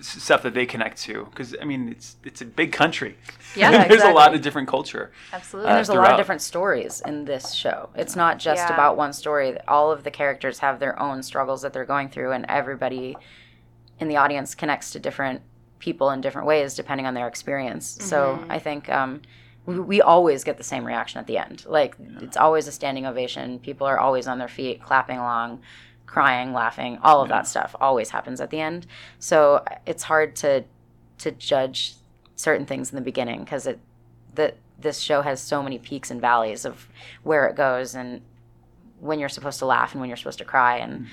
stuff 0.00 0.42
that 0.42 0.54
they 0.54 0.64
connect 0.64 0.96
to 1.02 1.24
because 1.26 1.56
I 1.60 1.64
mean 1.64 1.88
it's 1.88 2.16
it's 2.24 2.40
a 2.40 2.44
big 2.44 2.72
country. 2.72 3.16
Yeah, 3.56 3.86
there's 3.88 4.02
a 4.02 4.12
lot 4.12 4.34
of 4.34 4.40
different 4.40 4.68
culture. 4.68 5.12
Absolutely. 5.32 5.68
And 5.70 5.76
there's 5.76 5.88
a 5.88 5.94
lot 5.94 6.12
of 6.12 6.16
different 6.16 6.40
stories 6.42 7.02
in 7.04 7.24
this 7.24 7.52
show. 7.52 7.90
It's 7.94 8.16
not 8.16 8.38
just 8.38 8.66
Yeah. 8.68 8.72
about 8.74 8.96
one 8.96 9.12
story. 9.12 9.58
All 9.66 9.90
of 9.90 10.04
the 10.04 10.10
characters 10.10 10.60
have 10.60 10.78
their 10.78 10.98
own 11.00 11.22
struggles 11.22 11.62
that 11.62 11.72
they're 11.72 11.84
going 11.84 12.08
through, 12.10 12.32
and 12.32 12.46
everybody 12.48 13.16
in 13.98 14.08
the 14.08 14.16
audience 14.16 14.54
connects 14.54 14.90
to 14.92 14.98
different 15.00 15.40
people 15.78 16.10
in 16.10 16.20
different 16.20 16.46
ways 16.46 16.74
depending 16.74 17.06
on 17.06 17.14
their 17.14 17.28
experience. 17.28 17.98
So 18.00 18.38
Mm-hmm. 18.40 18.50
I 18.50 18.58
think 18.58 18.88
um, 18.88 19.22
we, 19.66 19.78
we 19.80 20.02
always 20.02 20.44
get 20.44 20.56
the 20.56 20.64
same 20.64 20.84
reaction 20.84 21.18
at 21.20 21.26
the 21.26 21.38
end. 21.38 21.64
Like 21.66 21.96
it's 22.20 22.36
always 22.36 22.66
a 22.68 22.72
standing 22.72 23.06
ovation. 23.06 23.58
People 23.58 23.86
are 23.86 23.98
always 23.98 24.26
on 24.26 24.38
their 24.38 24.48
feet, 24.48 24.82
clapping 24.82 25.18
along, 25.18 25.60
crying, 26.06 26.52
laughing. 26.52 26.98
All 27.02 27.20
of 27.20 27.28
that 27.28 27.46
stuff 27.46 27.74
always 27.80 28.10
happens 28.10 28.40
at 28.40 28.50
the 28.50 28.60
end. 28.60 28.86
So 29.18 29.64
it's 29.86 30.04
hard 30.04 30.36
to 30.36 30.64
to 31.18 31.30
judge 31.32 31.94
certain 32.36 32.66
things 32.66 32.90
in 32.90 32.96
the 32.96 33.02
beginning 33.02 33.40
because 33.40 33.66
it 33.66 33.78
that 34.34 34.56
this 34.78 34.98
show 35.00 35.22
has 35.22 35.40
so 35.40 35.62
many 35.62 35.78
peaks 35.78 36.10
and 36.10 36.20
valleys 36.20 36.64
of 36.66 36.88
where 37.22 37.46
it 37.46 37.56
goes 37.56 37.94
and 37.94 38.20
when 39.00 39.18
you're 39.18 39.28
supposed 39.30 39.58
to 39.58 39.66
laugh 39.66 39.92
and 39.92 40.00
when 40.00 40.08
you're 40.08 40.16
supposed 40.16 40.38
to 40.38 40.44
cry 40.44 40.76
and 40.78 41.06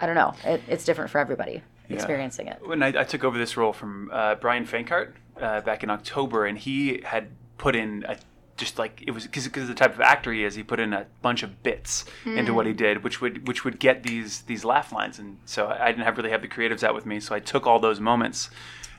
I 0.00 0.06
don't 0.06 0.14
know. 0.14 0.32
It, 0.44 0.62
it's 0.66 0.84
different 0.84 1.10
for 1.10 1.18
everybody 1.18 1.62
experiencing 1.94 2.46
it. 2.48 2.66
When 2.66 2.82
I, 2.82 2.88
I 2.88 3.04
took 3.04 3.24
over 3.24 3.38
this 3.38 3.56
role 3.56 3.72
from 3.72 4.10
uh, 4.12 4.34
Bryan 4.36 4.66
Fenkart 4.66 5.12
uh, 5.40 5.60
back 5.62 5.82
in 5.82 5.90
October, 5.90 6.46
and 6.46 6.56
he 6.58 7.00
had 7.04 7.28
put 7.58 7.74
in 7.76 8.04
a 8.08 8.16
just 8.56 8.78
like 8.78 9.02
it 9.06 9.12
was 9.12 9.24
because 9.26 9.46
of 9.56 9.68
the 9.68 9.74
type 9.74 9.94
of 9.94 10.00
actor 10.02 10.32
he 10.32 10.44
is, 10.44 10.54
he 10.54 10.62
put 10.62 10.78
in 10.80 10.92
a 10.92 11.06
bunch 11.22 11.42
of 11.42 11.62
bits 11.62 12.04
into 12.26 12.52
what 12.52 12.66
he 12.66 12.74
did, 12.74 13.02
which 13.02 13.20
would 13.22 13.48
which 13.48 13.64
would 13.64 13.78
get 13.78 14.02
these 14.02 14.42
these 14.42 14.64
laugh 14.66 14.92
lines, 14.92 15.18
and 15.18 15.38
so 15.46 15.68
I 15.68 15.86
didn't 15.90 16.04
have 16.04 16.16
really 16.18 16.30
have 16.30 16.42
the 16.42 16.48
creatives 16.48 16.82
out 16.82 16.94
with 16.94 17.06
me, 17.06 17.20
so 17.20 17.34
I 17.34 17.40
took 17.40 17.66
all 17.66 17.78
those 17.78 18.00
moments, 18.00 18.50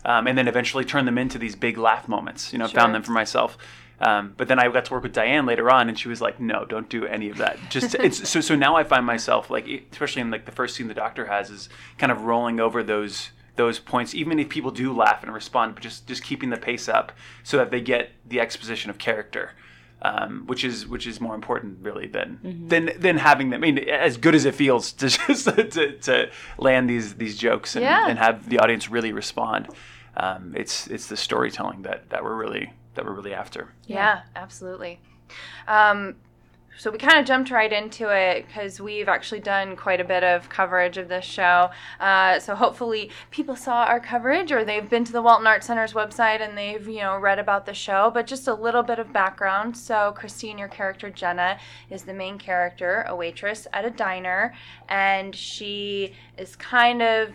um, 0.04 0.26
and 0.26 0.36
then 0.36 0.48
eventually 0.48 0.84
turned 0.84 1.08
them 1.08 1.20
into 1.20 1.38
these 1.38 1.56
big 1.56 1.78
laugh 1.78 2.08
moments. 2.08 2.52
You 2.52 2.58
know, 2.60 2.68
Sure. 2.68 2.80
found 2.80 2.96
them 2.96 3.04
for 3.04 3.12
myself. 3.12 3.56
Um, 4.02 4.34
but 4.36 4.48
then 4.48 4.58
I 4.60 4.68
got 4.70 4.86
to 4.86 4.94
work 4.94 5.04
with 5.04 5.14
Diane 5.14 5.46
later 5.46 5.70
on, 5.70 5.88
and 5.88 5.98
she 5.98 6.10
was 6.10 6.22
like, 6.22 6.40
"No, 6.40 6.66
don't 6.66 6.90
do 6.90 7.06
any 7.06 7.30
of 7.30 7.38
that." 7.38 7.58
Just 7.70 7.94
it's 8.00 8.28
so 8.28 8.42
so 8.42 8.56
now 8.56 8.76
I 8.76 8.84
find 8.84 9.06
myself 9.06 9.50
like, 9.50 9.68
especially 9.92 10.22
in 10.24 10.32
like 10.32 10.46
the 10.46 10.52
first 10.52 10.76
scene 10.76 10.88
the 10.88 10.94
doctor 10.94 11.28
has 11.28 11.50
is 11.50 11.70
kind 11.98 12.12
of 12.12 12.22
rolling 12.24 12.60
over 12.60 12.82
those 12.84 13.32
those 13.58 13.80
points, 13.80 14.16
even 14.16 14.40
if 14.40 14.50
people 14.50 14.72
do 14.72 14.92
laugh 14.94 15.22
and 15.24 15.32
respond, 15.34 15.76
but 15.76 15.84
just 15.84 16.08
just 16.08 16.24
keeping 16.24 16.50
the 16.50 16.58
pace 16.58 16.90
up 16.90 17.12
so 17.44 17.58
that 17.58 17.70
they 17.70 17.80
get 17.82 18.10
the 18.28 18.40
exposition 18.40 18.90
of 18.90 18.98
character. 18.98 19.52
Um, 20.04 20.48
which 20.48 20.64
is 20.64 20.88
which 20.88 21.06
is 21.06 21.22
more 21.22 21.36
important 21.36 21.78
really 21.84 22.08
than 22.08 22.40
Mm-hmm. 22.44 22.68
than 22.70 22.92
than 22.98 23.18
having 23.18 23.52
them. 23.52 23.64
I 23.64 23.72
mean, 23.72 23.78
as 23.88 24.18
good 24.18 24.34
as 24.34 24.46
it 24.46 24.56
feels 24.56 24.94
to 24.94 25.10
just 25.28 25.46
to, 25.46 25.92
to 26.00 26.32
land 26.58 26.90
these 26.90 27.14
these 27.14 27.38
jokes 27.38 27.76
and, 27.76 27.84
Yeah. 27.84 28.08
and 28.10 28.18
have 28.18 28.50
the 28.50 28.58
audience 28.58 28.90
really 28.90 29.12
respond. 29.14 29.68
Um, 30.18 30.54
it's 30.58 30.88
it's 30.88 31.06
the 31.06 31.16
storytelling 31.18 31.84
that 31.84 32.10
that 32.10 32.24
we're 32.24 32.34
really 32.36 32.74
that 32.96 33.06
we're 33.06 33.14
really 33.14 33.34
after. 33.34 33.74
Yeah, 33.86 34.22
absolutely. 34.36 35.00
Um, 35.68 36.16
so 36.78 36.90
we 36.90 36.98
kind 36.98 37.20
of 37.20 37.26
jumped 37.26 37.52
right 37.52 37.72
into 37.72 38.10
it 38.10 38.48
because 38.48 38.82
we've 38.82 39.08
actually 39.08 39.42
done 39.42 39.76
quite 39.76 40.02
a 40.02 40.04
bit 40.04 40.24
of 40.24 40.50
coverage 40.50 40.98
of 40.98 41.10
this 41.10 41.26
show. 41.26 41.70
Uh, 42.00 42.40
so 42.40 42.56
hopefully 42.56 43.12
people 43.30 43.56
saw 43.56 43.84
our 43.84 44.00
coverage 44.00 44.52
or 44.52 44.64
they've 44.64 44.90
been 44.90 45.04
to 45.04 45.12
the 45.12 45.22
Walton 45.22 45.46
Arts 45.46 45.68
Center's 45.68 45.94
website 45.94 46.42
and 46.42 46.58
they've 46.58 46.88
you 46.88 47.02
know 47.02 47.18
read 47.18 47.40
about 47.40 47.66
the 47.66 47.74
show. 47.74 48.10
But 48.12 48.26
just 48.26 48.48
a 48.48 48.54
little 48.54 48.84
bit 48.84 49.00
of 49.00 49.14
background. 49.14 49.78
So 49.78 50.14
Christine, 50.16 50.58
your 50.58 50.70
character 50.70 51.10
Jenna, 51.12 51.60
is 51.90 52.04
the 52.04 52.14
main 52.14 52.40
character, 52.40 53.06
a 53.08 53.16
waitress 53.16 53.68
at 53.74 53.86
a 53.86 53.92
diner, 53.92 54.54
and 54.90 55.36
she 55.36 56.14
is 56.38 56.56
kind 56.56 57.02
of 57.04 57.30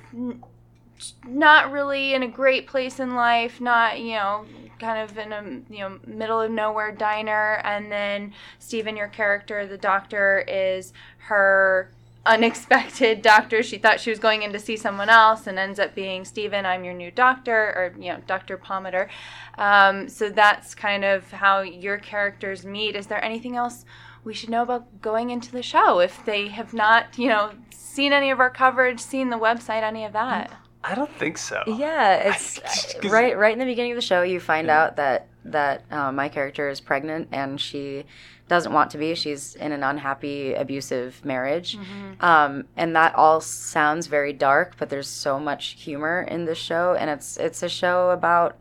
not 1.26 1.70
really 1.70 2.14
in 2.14 2.22
a 2.22 2.28
great 2.28 2.66
place 2.66 3.00
in 3.00 3.14
life, 3.14 3.60
not, 3.60 4.00
you 4.00 4.12
know, 4.12 4.46
kind 4.78 4.98
of 4.98 5.16
in 5.18 5.32
a, 5.32 5.42
you 5.72 5.80
know, 5.80 5.98
middle 6.06 6.40
of 6.40 6.50
nowhere 6.50 6.92
diner. 6.92 7.60
And 7.64 7.90
then 7.90 8.32
Steven, 8.58 8.96
your 8.96 9.08
character, 9.08 9.66
the 9.66 9.78
doctor, 9.78 10.44
is 10.46 10.92
her 11.18 11.90
unexpected 12.24 13.22
doctor. 13.22 13.62
She 13.62 13.78
thought 13.78 14.00
she 14.00 14.10
was 14.10 14.18
going 14.18 14.42
in 14.42 14.52
to 14.52 14.58
see 14.58 14.76
someone 14.76 15.08
else 15.08 15.46
and 15.46 15.58
ends 15.58 15.78
up 15.78 15.94
being 15.94 16.24
Steven, 16.24 16.66
I'm 16.66 16.84
your 16.84 16.94
new 16.94 17.10
doctor, 17.10 17.54
or, 17.54 17.94
you 17.98 18.12
know, 18.12 18.20
Dr. 18.26 18.58
Pomatter. 18.58 19.08
Um, 19.56 20.08
so 20.08 20.28
that's 20.28 20.74
kind 20.74 21.04
of 21.04 21.30
how 21.30 21.60
your 21.60 21.98
characters 21.98 22.66
meet. 22.66 22.96
Is 22.96 23.06
there 23.06 23.24
anything 23.24 23.56
else 23.56 23.84
we 24.24 24.34
should 24.34 24.50
know 24.50 24.62
about 24.62 25.00
going 25.00 25.30
into 25.30 25.52
the 25.52 25.62
show 25.62 26.00
if 26.00 26.24
they 26.24 26.48
have 26.48 26.74
not, 26.74 27.16
you 27.16 27.28
know, 27.28 27.52
seen 27.70 28.12
any 28.12 28.30
of 28.30 28.40
our 28.40 28.50
coverage, 28.50 29.00
seen 29.00 29.30
the 29.30 29.38
website, 29.38 29.82
any 29.82 30.04
of 30.04 30.12
that? 30.12 30.50
I 30.86 30.94
don't 30.94 31.10
think 31.18 31.38
so. 31.38 31.62
Yeah, 31.66 32.14
it's 32.30 32.54
Just 32.60 33.00
'cause- 33.00 33.10
right. 33.10 33.36
Right 33.36 33.52
in 33.52 33.58
the 33.58 33.64
beginning 33.64 33.92
of 33.92 33.96
the 33.96 34.02
show, 34.02 34.22
you 34.22 34.40
find 34.40 34.70
out 34.70 34.96
that 34.96 35.28
that 35.44 35.84
uh, 35.92 36.10
my 36.10 36.28
character 36.28 36.68
is 36.68 36.80
pregnant 36.80 37.28
and 37.30 37.60
she 37.60 38.04
doesn't 38.48 38.72
want 38.72 38.90
to 38.92 38.98
be. 38.98 39.14
She's 39.14 39.54
in 39.56 39.72
an 39.72 39.82
unhappy, 39.82 40.54
abusive 40.54 41.24
marriage, 41.24 41.76
um, 42.20 42.64
and 42.76 42.94
that 42.96 43.14
all 43.16 43.40
sounds 43.40 44.06
very 44.06 44.32
dark. 44.32 44.74
But 44.78 44.88
there's 44.88 45.08
so 45.08 45.38
much 45.40 45.76
humor 45.80 46.22
in 46.28 46.44
this 46.46 46.58
show, 46.58 46.94
and 46.98 47.10
it's 47.10 47.36
it's 47.36 47.62
a 47.62 47.68
show 47.68 48.10
about 48.10 48.56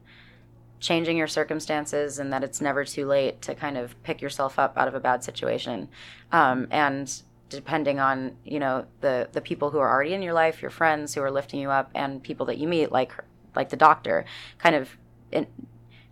changing 0.80 1.18
your 1.18 1.28
circumstances 1.28 2.20
and 2.20 2.32
that 2.34 2.44
it's 2.44 2.62
never 2.62 2.84
too 2.86 3.08
late 3.08 3.42
to 3.42 3.56
kind 3.56 3.78
of 3.78 3.96
pick 4.04 4.22
yourself 4.22 4.60
up 4.60 4.78
out 4.78 4.88
of 4.88 4.94
a 4.94 5.00
bad 5.00 5.24
situation 5.24 5.88
um, 6.32 6.68
and 6.70 7.24
depending 7.50 8.00
on 8.00 8.36
you 8.44 8.60
know 8.60 8.86
the 9.02 9.30
the 9.34 9.42
people 9.42 9.70
who 9.70 9.78
are 9.78 9.90
already 9.90 10.14
in 10.14 10.22
your 10.22 10.34
life 10.34 10.62
your 10.62 10.72
friends 10.72 11.14
who 11.14 11.22
are 11.22 11.32
lifting 11.32 11.60
you 11.60 11.70
up 11.70 11.90
and 11.94 12.24
people 12.24 12.46
that 12.46 12.58
you 12.58 12.68
meet 12.68 12.92
like 12.92 13.12
like 13.56 13.70
the 13.70 13.78
doctor 13.78 14.26
kind 14.58 14.76
of 14.76 14.98
in, 15.32 15.48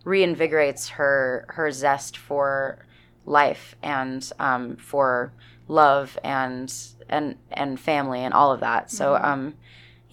reinvigorates 0.04 0.90
her 0.90 1.44
her 1.48 1.70
zest 1.70 2.16
for 2.16 2.84
life 3.26 3.74
and 3.82 4.30
um, 4.38 4.76
for 4.76 5.32
love 5.66 6.18
and 6.22 6.72
and 7.08 7.36
and 7.50 7.80
family 7.80 8.20
and 8.20 8.34
all 8.34 8.52
of 8.52 8.60
that. 8.60 8.90
So 8.90 9.16
um 9.16 9.54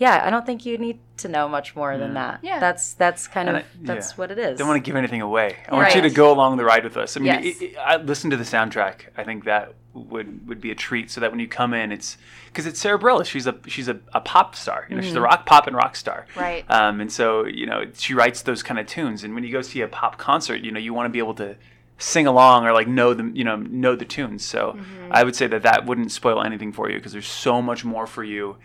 yeah 0.01 0.23
i 0.25 0.31
don't 0.31 0.47
think 0.47 0.65
you 0.65 0.77
need 0.79 0.99
to 1.21 1.27
know 1.27 1.47
much 1.47 1.75
more 1.75 1.97
than 1.97 2.13
that 2.15 2.39
Yeah. 2.43 2.59
that's 2.59 2.93
that's 2.93 3.27
kind 3.27 3.47
And 3.49 3.57
of 3.59 3.63
I- 3.63 3.67
that's 3.81 4.11
yeah. 4.11 4.15
what 4.17 4.31
it 4.31 4.37
is 4.39 4.55
I 4.55 4.59
Don't 4.59 4.67
want 4.67 4.83
to 4.83 4.87
give 4.87 4.95
anything 4.95 5.21
away. 5.21 5.57
I 5.69 5.75
want 5.75 5.95
you 5.95 6.01
to 6.01 6.09
go 6.09 6.31
along 6.31 6.57
the 6.57 6.65
ride 6.65 6.83
with 6.83 6.97
us. 6.97 7.15
I 7.17 7.19
mean, 7.19 7.27
Yes. 7.27 7.45
it, 7.61 7.61
it, 7.63 7.77
I 7.77 7.97
listen 7.97 8.29
to 8.31 8.37
the 8.37 8.43
soundtrack. 8.43 9.07
I 9.17 9.23
think 9.23 9.45
that 9.45 9.73
would 9.93 10.47
would 10.47 10.61
be 10.61 10.71
a 10.71 10.75
treat. 10.75 11.11
So 11.11 11.19
that 11.21 11.31
when 11.31 11.39
you 11.39 11.47
come 11.47 11.73
in, 11.73 11.91
it's 11.91 12.17
because 12.47 12.65
it's 12.65 12.79
Sara 12.79 12.97
Bareilles. 12.97 13.25
She's 13.25 13.47
a 13.47 13.55
she's 13.67 13.87
a, 13.89 13.99
a 14.13 14.21
pop 14.21 14.55
star. 14.55 14.85
You 14.89 14.95
know, 14.95 15.01
she's 15.01 15.15
a 15.15 15.21
rock 15.21 15.45
pop 15.45 15.67
and 15.67 15.75
rock 15.75 15.95
star. 15.95 16.25
Right. 16.35 16.63
Um, 16.69 17.01
and 17.01 17.11
so 17.11 17.45
you 17.45 17.65
know 17.65 17.85
she 17.93 18.13
writes 18.13 18.41
those 18.41 18.63
kind 18.63 18.79
of 18.79 18.87
tunes. 18.87 19.23
And 19.23 19.33
when 19.35 19.43
you 19.43 19.51
go 19.51 19.61
see 19.61 19.81
a 19.81 19.87
pop 19.87 20.17
concert, 20.17 20.61
you 20.61 20.71
know 20.71 20.79
you 20.79 20.93
want 20.93 21.05
to 21.07 21.09
be 21.09 21.19
able 21.19 21.33
to 21.35 21.55
sing 21.97 22.25
along 22.25 22.65
or 22.65 22.73
like 22.73 22.87
know 22.87 23.13
the 23.13 23.29
you 23.33 23.43
know 23.43 23.57
know 23.57 23.95
the 23.95 24.05
tunes 24.05 24.43
so 24.43 24.75
i 25.11 25.23
would 25.23 25.35
say 25.35 25.45
that 25.45 25.61
that 25.61 25.85
wouldn't 25.85 26.11
spoil 26.11 26.41
anything 26.41 26.71
for 26.71 26.89
you 26.89 26.97
because 26.97 27.11
there's 27.11 27.27
so 27.27 27.61
much 27.61 27.85
more 27.85 28.07
for 28.07 28.23
you 28.23 28.57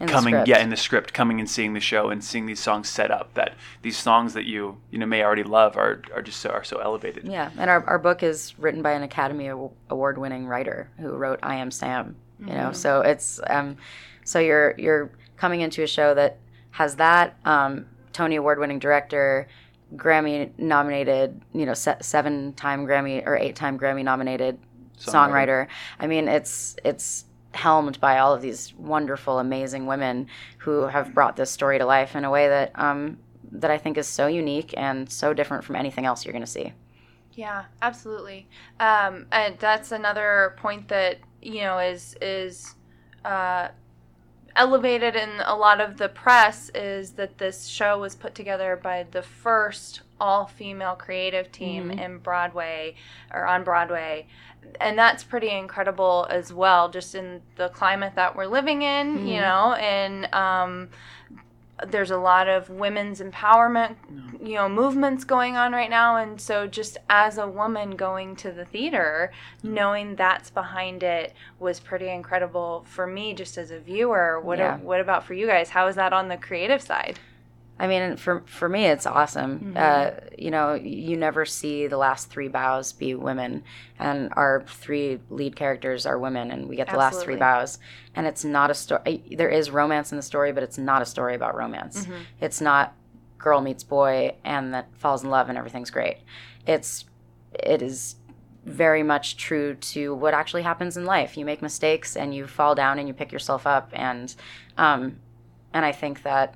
in 0.00 0.08
coming 0.08 0.34
yeah 0.46 0.58
in 0.58 0.70
the 0.70 0.76
script 0.76 1.12
coming 1.12 1.38
and 1.38 1.48
seeing 1.48 1.74
the 1.74 1.80
show 1.80 2.08
and 2.08 2.24
seeing 2.24 2.46
these 2.46 2.58
songs 2.60 2.88
set 2.88 3.10
up 3.10 3.32
that 3.34 3.54
these 3.82 3.96
songs 3.96 4.32
that 4.34 4.44
you 4.46 4.78
you 4.90 4.98
know 4.98 5.06
may 5.06 5.22
already 5.22 5.42
love 5.42 5.76
are, 5.76 6.02
are 6.14 6.22
just 6.22 6.40
so 6.40 6.50
are 6.50 6.64
so 6.64 6.78
elevated 6.78 7.26
Yeah, 7.28 7.50
and 7.58 7.68
our, 7.70 7.84
our 7.86 7.98
book 7.98 8.22
is 8.22 8.58
written 8.58 8.82
by 8.82 8.92
an 8.92 9.02
Academy 9.02 9.48
Award 9.48 10.18
winning 10.18 10.46
writer 10.46 10.90
who 10.98 11.10
wrote 11.10 11.38
I 11.42 11.56
Am 11.56 11.70
Sam. 11.70 12.16
You 12.40 12.54
know, 12.54 12.72
so 12.72 13.02
it's 13.02 13.38
um, 13.48 13.76
so 14.24 14.38
you're 14.38 14.74
you're 14.78 15.10
coming 15.36 15.60
into 15.60 15.82
a 15.82 15.86
show 15.86 16.14
that 16.14 16.38
has 16.70 16.96
that 16.96 17.36
um, 17.44 17.84
Tony 18.14 18.36
Award 18.36 18.58
winning 18.58 18.78
director, 18.78 19.46
Grammy 19.94 20.50
nominated, 20.58 21.38
you 21.52 21.66
know, 21.66 21.74
se- 21.74 21.98
seven 22.00 22.54
time 22.54 22.86
Grammy 22.86 23.26
or 23.26 23.36
eight 23.36 23.56
time 23.56 23.78
Grammy 23.78 24.02
nominated 24.04 24.58
Songwriter. 24.98 25.12
songwriter. 25.12 25.66
I 25.98 26.06
mean, 26.06 26.28
it's 26.28 26.76
it's 26.84 27.24
helmed 27.52 28.00
by 28.00 28.18
all 28.18 28.34
of 28.34 28.42
these 28.42 28.72
wonderful, 28.74 29.38
amazing 29.38 29.86
women 29.86 30.28
who 30.58 30.82
have 30.82 31.14
brought 31.14 31.36
this 31.36 31.50
story 31.50 31.78
to 31.78 31.84
life 31.84 32.14
in 32.14 32.24
a 32.24 32.30
way 32.30 32.48
that 32.48 32.72
um, 32.76 33.18
that 33.52 33.70
I 33.70 33.78
think 33.78 33.98
is 33.98 34.06
so 34.06 34.26
unique 34.26 34.74
and 34.76 35.10
so 35.10 35.34
different 35.34 35.64
from 35.64 35.76
anything 35.76 36.06
else 36.06 36.24
you're 36.24 36.32
going 36.32 36.44
to 36.44 36.50
see. 36.50 36.72
Yeah, 37.34 37.64
absolutely. 37.82 38.48
Um, 38.78 39.26
and 39.32 39.58
that's 39.58 39.92
another 39.92 40.54
point 40.58 40.88
that 40.88 41.18
you 41.42 41.62
know 41.62 41.78
is 41.78 42.16
is 42.20 42.74
uh, 43.24 43.68
elevated 44.56 45.16
in 45.16 45.30
a 45.44 45.54
lot 45.54 45.80
of 45.80 45.96
the 45.96 46.08
press 46.08 46.70
is 46.74 47.12
that 47.12 47.38
this 47.38 47.66
show 47.66 47.98
was 47.98 48.14
put 48.14 48.34
together 48.34 48.78
by 48.82 49.06
the 49.10 49.22
first 49.22 50.02
all-female 50.20 50.96
creative 50.96 51.50
team 51.50 51.90
in 51.90 52.18
Broadway 52.18 52.94
or 53.32 53.46
on 53.46 53.64
Broadway. 53.64 54.26
And 54.80 54.98
that's 54.98 55.24
pretty 55.24 55.50
incredible 55.50 56.26
as 56.28 56.52
well, 56.52 56.90
just 56.90 57.14
in 57.14 57.40
the 57.56 57.70
climate 57.70 58.14
that 58.16 58.36
we're 58.36 58.46
living 58.46 58.82
in, 58.82 59.26
you 59.26 59.40
know, 59.40 59.72
and 59.74 60.32
um, 60.34 60.90
there's 61.88 62.10
a 62.10 62.16
lot 62.16 62.48
of 62.48 62.68
women's 62.70 63.20
empowerment 63.20 63.96
you 64.42 64.54
know 64.54 64.68
movements 64.68 65.24
going 65.24 65.56
on 65.56 65.72
right 65.72 65.90
now. 65.90 66.16
And 66.16 66.40
so 66.40 66.66
just 66.66 66.96
as 67.10 67.36
a 67.38 67.46
woman 67.46 67.90
going 67.96 68.36
to 68.36 68.50
the 68.52 68.64
theater 68.64 69.32
knowing 69.62 70.16
that's 70.16 70.50
behind 70.50 71.02
it 71.02 71.34
was 71.58 71.78
pretty 71.78 72.08
incredible 72.08 72.84
for 72.88 73.06
me 73.06 73.34
just 73.34 73.58
as 73.58 73.70
a 73.70 73.78
viewer. 73.78 74.40
What 74.40 74.58
Yeah. 74.58 74.78
what 74.78 75.00
about 75.00 75.24
for 75.24 75.34
you 75.34 75.46
guys? 75.46 75.70
How 75.70 75.86
is 75.88 75.96
that 75.96 76.12
on 76.12 76.28
the 76.28 76.36
creative 76.36 76.80
side 76.82 77.18
I 77.80 77.86
mean, 77.86 78.16
for 78.16 78.42
for 78.44 78.68
me, 78.68 78.84
it's 78.84 79.06
awesome. 79.06 79.72
Uh, 79.76 80.10
you 80.36 80.50
know, 80.50 80.74
you 80.74 81.16
never 81.16 81.46
see 81.46 81.86
the 81.86 81.96
last 81.96 82.28
three 82.28 82.48
bows 82.48 82.92
be 82.92 83.14
women, 83.14 83.64
and 83.98 84.30
our 84.36 84.62
three 84.68 85.18
lead 85.30 85.56
characters 85.56 86.04
are 86.04 86.18
women, 86.18 86.50
and 86.50 86.68
we 86.68 86.76
get 86.76 86.88
the 86.88 86.96
last 86.98 87.22
three 87.24 87.36
bows. 87.40 87.78
And 88.14 88.26
it's 88.26 88.44
not 88.44 88.70
a 88.70 88.74
story. 88.74 89.22
There 89.36 89.48
is 89.48 89.70
romance 89.70 90.12
in 90.12 90.16
the 90.16 90.22
story, 90.22 90.52
but 90.52 90.62
it's 90.62 90.76
not 90.78 91.00
a 91.00 91.06
story 91.06 91.34
about 91.34 91.56
romance. 91.56 92.06
It's 92.40 92.60
not 92.60 92.94
girl 93.38 93.62
meets 93.62 93.82
boy 93.82 94.34
and 94.44 94.74
that 94.74 94.86
falls 94.96 95.24
in 95.24 95.30
love 95.30 95.48
and 95.48 95.56
everything's 95.56 95.90
great. 95.90 96.18
It's 96.66 97.06
it 97.54 97.80
is 97.82 98.16
very 98.66 99.02
much 99.02 99.38
true 99.38 99.74
to 99.74 100.14
what 100.14 100.34
actually 100.34 100.62
happens 100.62 100.96
in 100.98 101.06
life. 101.06 101.36
You 101.38 101.46
make 101.46 101.62
mistakes 101.62 102.16
and 102.16 102.34
you 102.34 102.46
fall 102.46 102.74
down 102.74 102.98
and 102.98 103.08
you 103.08 103.14
pick 103.14 103.32
yourself 103.32 103.66
up 103.66 103.88
and 103.94 104.34
um, 104.76 105.16
and 105.72 105.84
I 105.86 105.92
think 105.92 106.22
that 106.24 106.54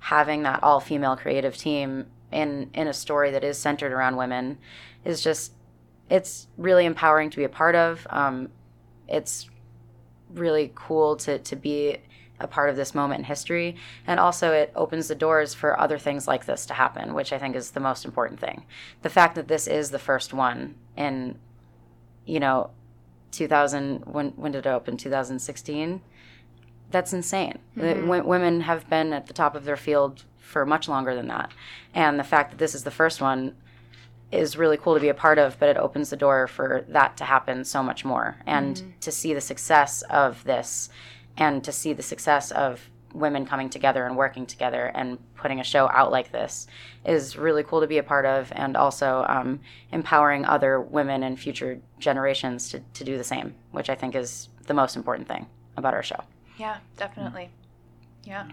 having 0.00 0.42
that 0.42 0.62
all 0.62 0.80
female 0.80 1.16
creative 1.16 1.56
team 1.56 2.06
in 2.32 2.70
in 2.74 2.88
a 2.88 2.92
story 2.92 3.30
that 3.30 3.44
is 3.44 3.58
centered 3.58 3.92
around 3.92 4.16
women 4.16 4.58
is 5.04 5.22
just 5.22 5.52
it's 6.08 6.48
really 6.56 6.84
empowering 6.84 7.30
to 7.30 7.36
be 7.36 7.44
a 7.44 7.48
part 7.48 7.76
of. 7.76 8.06
Um, 8.10 8.48
it's 9.08 9.48
really 10.32 10.72
cool 10.74 11.16
to 11.16 11.38
to 11.38 11.56
be 11.56 11.98
a 12.40 12.46
part 12.46 12.70
of 12.70 12.76
this 12.76 12.94
moment 12.94 13.18
in 13.18 13.24
history. 13.24 13.76
And 14.06 14.18
also 14.18 14.52
it 14.52 14.72
opens 14.74 15.08
the 15.08 15.14
doors 15.14 15.52
for 15.52 15.78
other 15.78 15.98
things 15.98 16.26
like 16.26 16.46
this 16.46 16.64
to 16.66 16.74
happen 16.74 17.12
which 17.12 17.34
i 17.34 17.38
think 17.38 17.54
is 17.54 17.72
the 17.72 17.80
most 17.80 18.04
important 18.04 18.40
thing. 18.40 18.64
The 19.02 19.10
fact 19.10 19.34
that 19.34 19.48
this 19.48 19.66
is 19.66 19.90
the 19.90 19.98
first 19.98 20.32
one 20.32 20.76
in 20.96 21.38
you 22.24 22.40
know 22.40 22.70
2000 23.32 24.04
when 24.06 24.30
when 24.30 24.52
did 24.52 24.66
it 24.66 24.70
open? 24.70 24.96
2016 24.96 26.00
that's 26.90 27.12
insane. 27.12 27.58
The 27.76 27.94
w- 27.94 28.24
women 28.24 28.62
have 28.62 28.88
been 28.90 29.12
at 29.12 29.26
the 29.26 29.32
top 29.32 29.54
of 29.54 29.64
their 29.64 29.76
field 29.76 30.24
for 30.38 30.66
much 30.66 30.88
longer 30.88 31.14
than 31.14 31.28
that. 31.28 31.52
And 31.94 32.18
the 32.18 32.24
fact 32.24 32.50
that 32.50 32.58
this 32.58 32.74
is 32.74 32.84
the 32.84 32.90
first 32.90 33.20
one 33.20 33.54
is 34.32 34.56
really 34.56 34.76
cool 34.76 34.94
to 34.94 35.00
be 35.00 35.08
a 35.08 35.14
part 35.14 35.38
of, 35.38 35.58
but 35.58 35.68
it 35.68 35.76
opens 35.76 36.10
the 36.10 36.16
door 36.16 36.46
for 36.46 36.84
that 36.88 37.16
to 37.16 37.24
happen 37.24 37.64
so 37.64 37.82
much 37.82 38.04
more. 38.04 38.36
And 38.46 38.94
to 39.00 39.10
see 39.10 39.34
the 39.34 39.40
success 39.40 40.02
of 40.02 40.42
this 40.44 40.90
and 41.36 41.62
to 41.64 41.72
see 41.72 41.92
the 41.92 42.02
success 42.02 42.50
of 42.50 42.90
women 43.12 43.46
coming 43.46 43.68
together 43.68 44.06
and 44.06 44.16
working 44.16 44.46
together 44.46 44.92
and 44.94 45.18
putting 45.34 45.60
a 45.60 45.64
show 45.64 45.88
out 45.88 46.12
like 46.12 46.30
this 46.30 46.66
is 47.04 47.36
really 47.36 47.62
cool 47.62 47.80
to 47.80 47.86
be 47.86 47.98
a 47.98 48.02
part 48.02 48.24
of 48.24 48.52
and 48.54 48.76
also 48.76 49.24
um, 49.28 49.60
empowering 49.90 50.44
other 50.44 50.80
women 50.80 51.22
and 51.22 51.38
future 51.38 51.80
generations 51.98 52.68
to, 52.68 52.80
to 52.94 53.04
do 53.04 53.18
the 53.18 53.24
same 53.24 53.54
which 53.72 53.90
i 53.90 53.94
think 53.94 54.14
is 54.14 54.48
the 54.66 54.74
most 54.74 54.96
important 54.96 55.26
thing 55.26 55.46
about 55.76 55.94
our 55.94 56.02
show 56.02 56.22
Yeah, 56.60 56.76
definitely. 56.98 57.48
Yeah. 58.24 58.46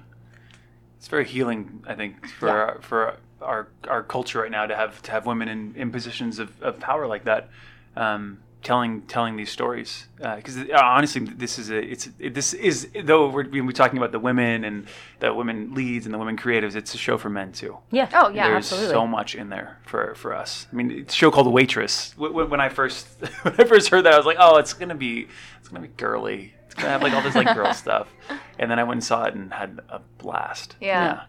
It's 0.97 1.09
very 1.09 1.25
healing, 1.25 1.83
I 1.85 1.93
think, 1.93 2.25
for 2.39 2.47
Yeah. 2.47 2.53
our, 2.53 2.81
for 2.81 3.17
our 3.41 3.67
our 3.87 4.01
culture 4.01 4.41
right 4.41 4.49
now 4.49 4.65
to 4.65 4.75
have 4.75 5.01
to 5.03 5.11
have 5.11 5.25
women 5.25 5.49
in, 5.49 5.75
in 5.75 5.91
positions 5.91 6.39
of, 6.39 6.49
of 6.63 6.79
power 6.79 7.05
like 7.05 7.25
that, 7.25 7.49
um, 7.97 8.39
telling 8.67 9.01
telling 9.03 9.37
these 9.37 9.49
stories. 9.49 10.07
Because 10.17 10.57
uh, 10.57 10.77
honestly, 10.83 11.21
this 11.23 11.57
is 11.57 11.69
a 11.71 11.77
it's 11.93 12.09
it, 12.19 12.33
this 12.33 12.53
is 12.53 12.89
though 13.03 13.29
we're, 13.29 13.47
we're 13.49 13.71
talking 13.71 13.97
about 13.97 14.11
the 14.11 14.19
women 14.19 14.65
and 14.65 14.87
the 15.21 15.33
women 15.33 15.73
leads 15.73 16.05
and 16.05 16.13
the 16.13 16.17
women 16.19 16.35
creatives. 16.37 16.75
It's 16.75 16.93
a 16.93 16.97
show 16.97 17.17
for 17.17 17.29
men 17.29 17.51
too. 17.53 17.77
yeah 17.91 18.09
Oh, 18.13 18.27
yeah, 18.29 18.49
There's 18.49 18.65
absolutely. 18.65 18.93
so 18.93 19.07
much 19.07 19.35
in 19.35 19.47
there 19.49 19.77
for, 19.85 20.13
for 20.15 20.35
us. 20.35 20.67
I 20.71 20.75
mean, 20.75 20.91
it's 20.91 21.13
a 21.13 21.17
show 21.17 21.31
called 21.31 21.47
The 21.47 21.51
Waitress. 21.51 22.13
Wh- 22.19 22.33
wh- 22.35 22.49
When 22.51 22.59
I 22.59 22.69
first 22.69 23.07
when 23.43 23.55
I 23.57 23.63
first 23.63 23.87
heard 23.89 24.03
that, 24.05 24.13
I 24.13 24.17
was 24.17 24.25
like, 24.25 24.37
oh, 24.39 24.57
it's 24.57 24.73
gonna 24.73 24.95
be 24.95 25.27
it's 25.59 25.69
gonna 25.69 25.87
be 25.87 25.93
girly. 25.95 26.53
It's 26.65 26.75
gonna 26.75 26.89
have 26.89 27.01
like 27.01 27.13
all 27.13 27.21
this 27.21 27.35
like 27.35 27.55
girl 27.55 27.73
stuff. 27.85 28.07
And 28.59 28.69
then 28.69 28.79
I 28.79 28.83
went 28.83 28.97
and 28.97 29.03
saw 29.03 29.23
it 29.25 29.33
and 29.33 29.53
had 29.53 29.79
a 29.89 29.99
blast. 30.17 30.75
Yeah. 30.81 30.87
yeah. 31.05 31.21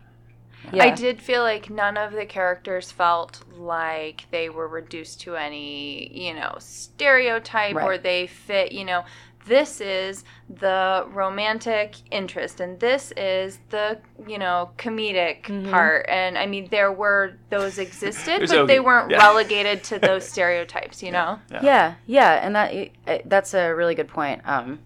I 0.72 0.90
did 0.90 1.20
feel 1.22 1.42
like 1.42 1.70
none 1.70 1.96
of 1.96 2.12
the 2.12 2.26
characters 2.26 2.90
felt 2.90 3.42
like 3.56 4.26
they 4.30 4.48
were 4.48 4.68
reduced 4.68 5.20
to 5.22 5.36
any, 5.36 6.10
you 6.12 6.34
know, 6.34 6.56
stereotype 6.58 7.76
or 7.76 7.98
they 7.98 8.26
fit, 8.26 8.72
you 8.72 8.84
know, 8.84 9.04
this 9.46 9.80
is 9.80 10.24
the 10.50 11.06
romantic 11.08 11.94
interest 12.10 12.60
and 12.60 12.78
this 12.80 13.12
is 13.16 13.58
the, 13.70 13.98
you 14.26 14.38
know, 14.38 14.70
comedic 14.76 15.44
Mhm. 15.44 15.70
part. 15.70 16.06
And 16.08 16.36
I 16.36 16.46
mean, 16.46 16.68
there 16.70 16.92
were 16.92 17.32
those 17.48 17.78
existed, 17.78 18.24
There's 18.40 18.50
but 18.50 18.66
they 18.66 18.80
weren't 18.80 19.10
yeah. 19.10 19.18
relegated 19.18 19.82
to 19.84 19.98
those 19.98 20.28
stereotypes, 20.28 21.02
you 21.02 21.10
know? 21.10 21.40
Yeah. 21.50 21.60
Yeah, 21.62 21.94
yeah, 22.06 22.32
and 22.44 22.54
that 22.54 22.90
uh, 23.06 23.18
that's 23.24 23.54
a 23.54 23.74
really 23.74 23.94
good 23.94 24.08
point. 24.08 24.42
Um, 24.46 24.80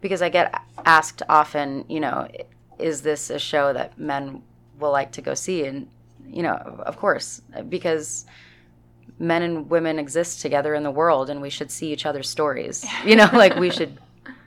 because 0.00 0.22
I 0.22 0.28
get 0.28 0.62
asked 0.84 1.22
often, 1.28 1.84
you 1.88 2.00
know, 2.00 2.28
is 2.78 3.02
this 3.02 3.30
a 3.30 3.38
show 3.38 3.72
that 3.72 3.98
men 3.98 4.42
will 4.78 4.92
like 4.92 5.12
to 5.12 5.22
go 5.22 5.34
see? 5.34 5.64
And 5.64 5.88
you 6.28 6.42
know, 6.42 6.54
of 6.54 6.96
course, 6.98 7.42
because 7.68 8.26
men 9.18 9.42
and 9.42 9.70
women 9.70 9.98
exist 9.98 10.42
together 10.42 10.74
in 10.74 10.82
the 10.82 10.90
world, 10.90 11.30
and 11.30 11.40
we 11.40 11.50
should 11.50 11.70
see 11.70 11.92
each 11.92 12.06
other's 12.06 12.28
stories. 12.28 12.84
You 13.04 13.16
know, 13.16 13.28
like 13.32 13.56
we 13.56 13.70
should 13.70 13.98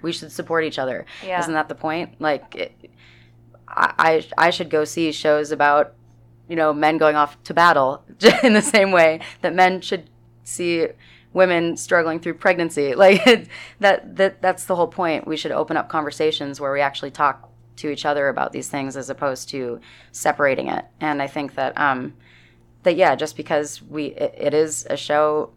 we 0.01 0.11
should 0.11 0.31
support 0.31 0.63
each 0.63 0.79
other. 0.79 1.05
Yeah. 1.25 1.39
Isn't 1.39 1.53
that 1.53 1.69
the 1.69 1.75
point? 1.75 2.19
Like, 2.19 2.55
it, 2.55 2.91
I 3.67 3.93
I 4.37 4.47
I 4.47 4.49
should 4.49 4.69
go 4.69 4.83
see 4.85 5.11
shows 5.11 5.51
about 5.51 5.93
you 6.47 6.55
know 6.55 6.73
men 6.73 6.97
going 6.97 7.15
off 7.15 7.41
to 7.43 7.53
battle 7.53 8.03
in 8.43 8.53
the 8.53 8.61
same 8.61 8.91
way 8.91 9.21
that 9.41 9.53
men 9.53 9.81
should 9.81 10.09
see 10.43 10.87
women 11.31 11.77
struggling 11.77 12.19
through 12.19 12.33
pregnancy 12.33 12.95
like 13.05 13.49
that 13.79 14.15
that 14.15 14.41
that's 14.41 14.65
the 14.65 14.75
whole 14.75 14.87
point 14.87 15.27
we 15.27 15.37
should 15.37 15.51
open 15.51 15.77
up 15.77 15.87
conversations 15.87 16.59
where 16.59 16.73
we 16.73 16.81
actually 16.81 17.11
talk 17.11 17.48
to 17.79 17.89
each 17.89 18.05
other 18.05 18.27
about 18.29 18.51
these 18.51 18.67
things 18.67 18.95
as 18.95 19.09
opposed 19.09 19.49
to 19.49 19.79
separating 20.11 20.67
it. 20.67 20.85
And 20.99 21.21
i 21.21 21.27
think 21.27 21.55
that 21.55 21.77
um 21.77 22.13
that 22.83 22.95
yeah 22.95 23.15
just 23.15 23.35
because 23.35 23.81
we 23.81 24.07
it, 24.07 24.33
it 24.37 24.53
is 24.53 24.87
a 24.89 24.97
show 24.97 25.51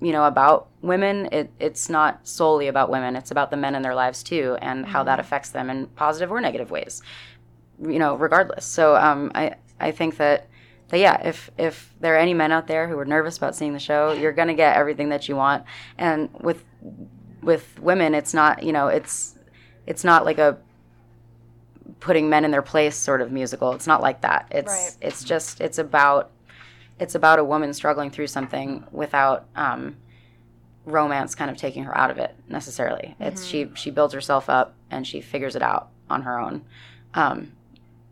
you 0.00 0.12
know 0.12 0.24
about 0.24 0.68
women 0.80 1.28
it, 1.32 1.50
it's 1.58 1.88
not 1.88 2.26
solely 2.26 2.68
about 2.68 2.88
women. 2.88 3.16
It's 3.16 3.32
about 3.32 3.50
the 3.50 3.56
men 3.56 3.74
in 3.74 3.82
their 3.82 3.94
lives 3.94 4.22
too 4.22 4.56
and 4.62 4.86
how 4.86 5.02
that 5.04 5.18
affects 5.18 5.50
them 5.50 5.70
in 5.70 5.86
positive 5.88 6.30
or 6.30 6.40
negative 6.40 6.70
ways 6.70 7.02
you 7.80 7.98
know 7.98 8.14
regardless. 8.14 8.64
So 8.64 8.96
um 8.96 9.32
i 9.34 9.54
i 9.80 9.90
think 9.90 10.16
that 10.18 10.48
that 10.88 10.98
yeah, 10.98 11.20
if 11.26 11.50
if 11.58 11.94
there 12.00 12.14
are 12.14 12.18
any 12.18 12.34
men 12.34 12.50
out 12.50 12.66
there 12.66 12.88
who 12.88 12.98
are 12.98 13.04
nervous 13.04 13.36
about 13.36 13.54
seeing 13.54 13.72
the 13.74 13.78
show, 13.78 14.12
you're 14.12 14.32
gonna 14.32 14.54
get 14.54 14.76
everything 14.76 15.10
that 15.10 15.28
you 15.28 15.36
want. 15.36 15.64
And 15.98 16.30
with 16.40 16.64
with 17.42 17.78
women, 17.78 18.14
it's 18.14 18.32
not 18.32 18.62
you 18.62 18.72
know 18.72 18.88
it's 18.88 19.38
it's 19.86 20.02
not 20.02 20.24
like 20.24 20.38
a 20.38 20.58
putting 22.00 22.28
men 22.28 22.44
in 22.44 22.50
their 22.50 22.62
place 22.62 22.96
sort 22.96 23.20
of 23.20 23.32
musical. 23.32 23.72
It's 23.72 23.86
not 23.86 24.00
like 24.02 24.20
that. 24.22 24.46
It's 24.50 24.68
Right. 24.72 24.96
it's 25.00 25.24
just 25.24 25.60
it's 25.60 25.78
about 25.78 26.30
it's 26.98 27.14
about 27.14 27.38
a 27.38 27.44
woman 27.44 27.72
struggling 27.72 28.10
through 28.10 28.26
something 28.26 28.84
without 28.90 29.46
um, 29.54 29.96
romance 30.84 31.34
kind 31.34 31.50
of 31.50 31.56
taking 31.56 31.84
her 31.84 31.96
out 31.96 32.10
of 32.10 32.18
it 32.18 32.34
necessarily. 32.48 33.14
It's 33.20 33.44
she 33.44 33.70
she 33.74 33.90
builds 33.90 34.14
herself 34.14 34.48
up 34.48 34.74
and 34.90 35.06
she 35.06 35.20
figures 35.20 35.54
it 35.56 35.62
out 35.62 35.88
on 36.08 36.22
her 36.22 36.38
own. 36.38 36.62
Um, 37.14 37.52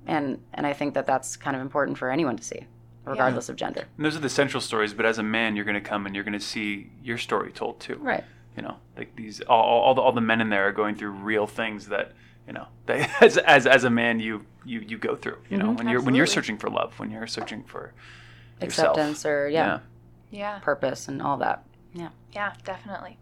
and 0.06 0.40
and 0.54 0.66
I 0.66 0.72
think 0.72 0.94
that 0.94 1.06
that's 1.06 1.36
kind 1.36 1.56
of 1.56 1.62
important 1.62 1.98
for 1.98 2.10
anyone 2.10 2.36
to 2.36 2.44
see, 2.44 2.66
regardless 3.04 3.48
of 3.48 3.56
gender. 3.56 3.86
And 3.96 4.04
those 4.06 4.16
are 4.16 4.20
the 4.20 4.28
central 4.28 4.60
stories, 4.60 4.94
but 4.94 5.06
as 5.06 5.18
a 5.18 5.22
man, 5.22 5.56
you're 5.56 5.64
going 5.64 5.74
to 5.74 5.80
come 5.80 6.06
and 6.06 6.14
you're 6.14 6.24
going 6.24 6.38
to 6.38 6.40
see 6.40 6.90
your 7.02 7.18
story 7.18 7.50
told 7.52 7.80
too. 7.80 7.96
Right. 7.96 8.24
You 8.56 8.62
know, 8.62 8.76
like 8.96 9.14
these 9.16 9.40
all, 9.42 9.62
all, 9.62 9.80
all 9.82 9.94
the 9.94 10.00
all 10.00 10.12
the 10.12 10.20
men 10.20 10.40
in 10.40 10.48
there 10.50 10.68
are 10.68 10.72
going 10.72 10.94
through 10.94 11.10
real 11.10 11.46
things 11.46 11.88
that 11.88 12.12
you 12.46 12.52
know 12.52 12.66
they, 12.86 13.06
as 13.20 13.36
as 13.38 13.66
as 13.66 13.84
a 13.84 13.90
man 13.90 14.20
you 14.20 14.44
you 14.64 14.80
you 14.80 14.98
go 14.98 15.16
through. 15.16 15.38
You 15.50 15.56
know, 15.58 15.66
Mhm. 15.70 15.78
when 15.78 15.88
you're 15.88 16.00
when 16.02 16.14
you're 16.14 16.26
searching 16.26 16.58
for 16.58 16.68
love, 16.70 16.98
when 16.98 17.10
you're 17.10 17.26
searching 17.26 17.62
for 17.64 17.92
yourself. 18.60 18.96
Acceptance 18.96 19.26
or 19.26 19.48
yeah, 19.48 19.80
Yeah. 20.30 20.58
purpose 20.60 21.08
and 21.08 21.20
all 21.22 21.36
that. 21.38 21.62
Yeah. 21.94 22.08
Yeah, 22.32 22.52
definitely. 22.64 23.18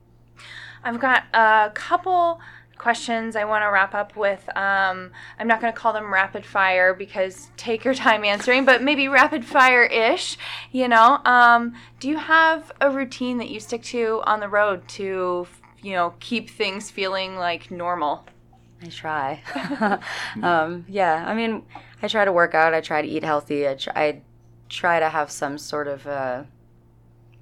I've 0.82 1.00
got 1.00 1.24
a 1.32 1.70
couple 1.74 2.40
questions 2.76 3.37
I 3.37 3.44
want 3.44 3.62
to 3.62 3.68
wrap 3.70 3.94
up 3.94 4.16
with. 4.16 4.48
Um, 4.56 5.12
I'm 5.38 5.46
not 5.46 5.60
going 5.60 5.72
to 5.72 5.78
call 5.78 5.92
them 5.92 6.12
rapid 6.12 6.44
fire 6.44 6.92
because 6.92 7.48
take 7.56 7.84
your 7.84 7.94
time 7.94 8.24
answering, 8.24 8.64
but 8.64 8.82
maybe 8.82 9.06
rapid 9.08 9.44
fire 9.44 9.84
ish. 9.84 10.37
You 10.72 10.88
know, 10.88 11.20
um, 11.24 11.74
do 12.00 12.08
you 12.08 12.18
have 12.18 12.72
a 12.80 12.90
routine 12.90 13.38
that 13.38 13.48
you 13.48 13.60
stick 13.60 13.82
to 13.84 14.22
on 14.26 14.40
the 14.40 14.48
road 14.48 14.87
to, 14.88 15.46
you 15.82 15.92
know, 15.92 16.14
keep 16.20 16.50
things 16.50 16.90
feeling 16.90 17.37
like 17.37 17.70
normal? 17.70 18.26
I 18.84 18.88
try. 18.88 19.42
um, 20.42 20.84
yeah, 20.88 21.24
I 21.26 21.34
mean, 21.34 21.62
I 22.02 22.08
try 22.08 22.24
to 22.24 22.32
work 22.32 22.54
out. 22.54 22.74
I 22.74 22.80
try 22.80 23.02
to 23.02 23.08
eat 23.08 23.24
healthy. 23.24 23.66
I 23.68 23.74
try, 23.74 23.92
I 23.96 24.22
try 24.68 25.00
to 25.00 25.08
have 25.08 25.30
some 25.30 25.56
sort 25.58 25.88
of 25.88 26.06
uh, 26.06 26.42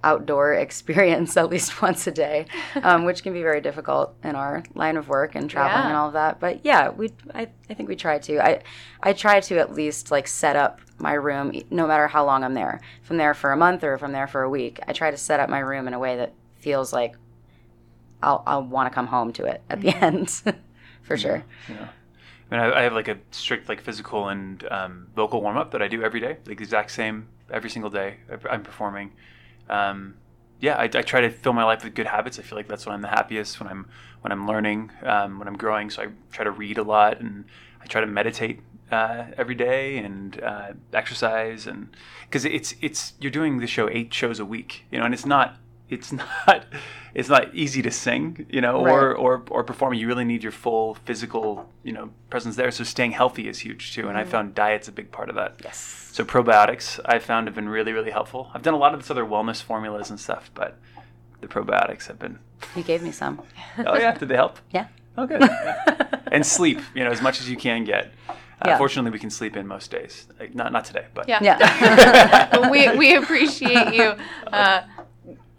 outdoor 0.05 0.55
experience 0.67 1.37
at 1.37 1.49
least 1.49 1.81
once 1.83 2.07
a 2.07 2.11
day, 2.13 2.47
um, 2.83 3.05
which 3.05 3.23
can 3.23 3.33
be 3.33 3.43
very 3.43 3.61
difficult 3.61 4.15
in 4.23 4.35
our 4.35 4.63
line 4.75 4.97
of 4.97 5.09
work 5.09 5.35
and 5.35 5.49
traveling 5.51 5.83
Yeah. 5.83 5.89
and 5.89 5.97
all 5.97 6.09
of 6.09 6.13
that. 6.15 6.41
But 6.41 6.65
yeah, 6.65 6.91
we 6.91 7.11
I, 7.35 7.49
I 7.71 7.75
think 7.75 7.89
we 7.89 7.97
try 7.97 8.19
to. 8.21 8.39
I 8.45 8.63
I 9.03 9.13
try 9.13 9.41
to 9.41 9.59
at 9.59 9.73
least 9.75 10.11
like 10.11 10.29
set 10.29 10.57
up 10.57 10.81
my 10.99 11.15
room 11.15 11.53
no 11.71 11.87
matter 11.87 12.07
how 12.07 12.25
long 12.25 12.45
I'm 12.45 12.55
there. 12.55 12.81
If 13.03 13.11
I'm 13.11 13.17
there 13.17 13.35
for 13.35 13.51
a 13.53 13.57
month 13.57 13.83
or 13.83 13.95
if 13.95 14.03
I'm 14.03 14.13
there 14.13 14.29
for 14.29 14.43
a 14.43 14.51
week, 14.51 14.79
I 14.87 14.93
try 14.93 15.11
to 15.11 15.17
set 15.17 15.41
up 15.41 15.49
my 15.49 15.59
room 15.59 15.89
in 15.89 15.95
a 15.95 15.99
way 15.99 16.17
that 16.17 16.33
feels 16.59 16.93
like 16.93 17.17
I'll 18.23 18.43
I'll 18.47 18.63
want 18.63 18.89
to 18.91 18.95
come 18.95 19.09
home 19.09 19.33
to 19.35 19.45
it 19.47 19.63
at 19.69 19.81
the 19.81 19.89
end, 19.89 20.43
for 21.03 21.17
sure. 21.17 21.45
Yeah. 21.69 21.89
I 22.51 22.55
mean, 22.55 22.61
I, 22.61 22.81
I 22.81 22.83
have 22.83 22.93
like 22.93 23.09
a 23.09 23.19
strict 23.31 23.69
like 23.69 23.81
physical 23.81 24.29
and 24.29 24.65
um, 24.71 25.09
vocal 25.17 25.41
warm 25.41 25.57
up 25.57 25.71
that 25.73 25.83
I 25.83 25.89
do 25.89 26.03
every 26.03 26.21
day, 26.21 26.37
like 26.47 26.59
the 26.59 26.65
exact 26.65 26.91
same 26.91 27.29
every 27.51 27.71
single 27.71 27.91
day 27.91 28.17
I'm 28.51 28.63
performing. 28.63 29.13
Um, 29.69 30.15
yeah, 30.61 30.77
I, 30.77 30.85
I 30.85 31.03
try 31.03 31.21
to 31.21 31.31
fill 31.31 31.53
my 31.53 31.65
life 31.65 31.83
with 31.83 31.95
good 31.95 32.07
habits. 32.07 32.39
I 32.39 32.43
feel 32.43 32.57
like 32.57 32.69
that's 32.69 32.87
when 32.87 32.95
I'm 32.95 33.03
the 33.03 33.09
happiest 33.09 33.59
when 33.59 33.69
I'm 33.69 33.87
when 34.21 34.31
I'm 34.31 34.47
learning, 34.47 34.93
um, 35.03 35.39
when 35.39 35.49
I'm 35.49 35.57
growing. 35.57 35.91
So 35.91 36.03
I 36.03 36.07
try 36.31 36.45
to 36.45 36.51
read 36.51 36.79
a 36.79 36.85
lot 36.85 37.21
and 37.21 37.45
I 37.81 37.87
try 37.87 38.01
to 38.01 38.07
meditate 38.07 38.61
uh, 38.93 39.25
every 39.37 39.57
day 39.57 39.99
and 39.99 40.41
uh, 40.43 40.73
exercise 40.93 41.67
and 41.67 41.89
because 42.25 42.45
it's 42.45 42.75
it's 42.81 43.15
you're 43.19 43.33
doing 43.33 43.59
the 43.59 43.67
show 43.67 43.89
eight 43.89 44.15
shows 44.15 44.39
a 44.39 44.45
week, 44.45 44.85
you 44.91 44.99
know, 44.99 45.05
and 45.05 45.13
it's 45.15 45.27
not 45.27 45.57
it's 45.93 46.11
not 46.23 46.65
it's 47.15 47.29
not 47.29 47.55
easy 47.55 47.83
to 47.83 47.91
sing, 47.91 48.47
you 48.49 48.61
know, 48.61 48.75
or, 48.87 49.09
Right. 49.11 49.19
or 49.25 49.43
or 49.51 49.63
performing. 49.65 49.99
You 50.01 50.07
really 50.09 50.25
need 50.25 50.43
your 50.43 50.53
full 50.65 50.95
physical, 51.07 51.69
you 51.85 51.93
know, 51.93 52.11
presence 52.31 52.57
there. 52.57 52.71
So 52.71 52.85
staying 52.85 53.13
healthy 53.13 53.49
is 53.49 53.59
huge 53.61 53.95
too, 53.95 54.09
and 54.09 54.17
I 54.17 54.25
found 54.25 54.55
diet's 54.55 54.89
a 54.89 54.93
big 54.93 55.11
part 55.13 55.29
of 55.29 55.35
that. 55.37 55.53
Yes. 55.63 55.79
So 56.13 56.25
probiotics 56.25 56.99
I 57.05 57.19
found 57.19 57.47
have 57.49 57.55
been 57.55 57.69
really 57.69 57.93
really 57.93 58.11
helpful. 58.11 58.51
I've 58.55 58.63
done 58.63 58.75
a 58.75 58.79
lot 58.85 58.95
of 58.95 59.01
this 59.01 59.11
other 59.11 59.25
wellness 59.25 59.63
formulas 59.63 60.11
and 60.11 60.19
stuff, 60.19 60.51
but 60.55 60.79
the 61.41 61.49
probiotics 61.49 62.07
have 62.07 62.19
been. 62.19 62.39
You 62.77 62.83
gave 62.83 63.03
me 63.03 63.13
some. 63.13 63.43
Oh 63.87 63.97
yeah, 63.97 64.17
did 64.19 64.29
they 64.29 64.37
help? 64.37 64.59
Yeah. 64.71 64.87
Oh 65.19 65.27
good. 65.27 65.41
Yeah. 65.41 66.21
and 66.33 66.45
sleep, 66.47 66.79
you 66.95 67.05
know, 67.05 67.11
as 67.11 67.21
much 67.21 67.41
as 67.41 67.49
you 67.51 67.57
can 67.57 67.85
get. 67.85 68.05
Uh, 68.29 68.69
Yeah. 68.69 68.79
Fortunately, 68.79 69.11
we 69.11 69.19
can 69.19 69.31
sleep 69.31 69.57
in 69.57 69.67
most 69.67 69.91
days. 69.91 70.27
Like, 70.41 70.55
not 70.55 70.71
not 70.73 70.85
today, 70.91 71.07
but 71.15 71.25
Yeah. 71.29 71.41
Yeah. 71.49 72.71
We, 72.71 72.81
we 72.97 73.17
appreciate 73.17 73.93
you 73.99 74.15
uh, 74.53 74.81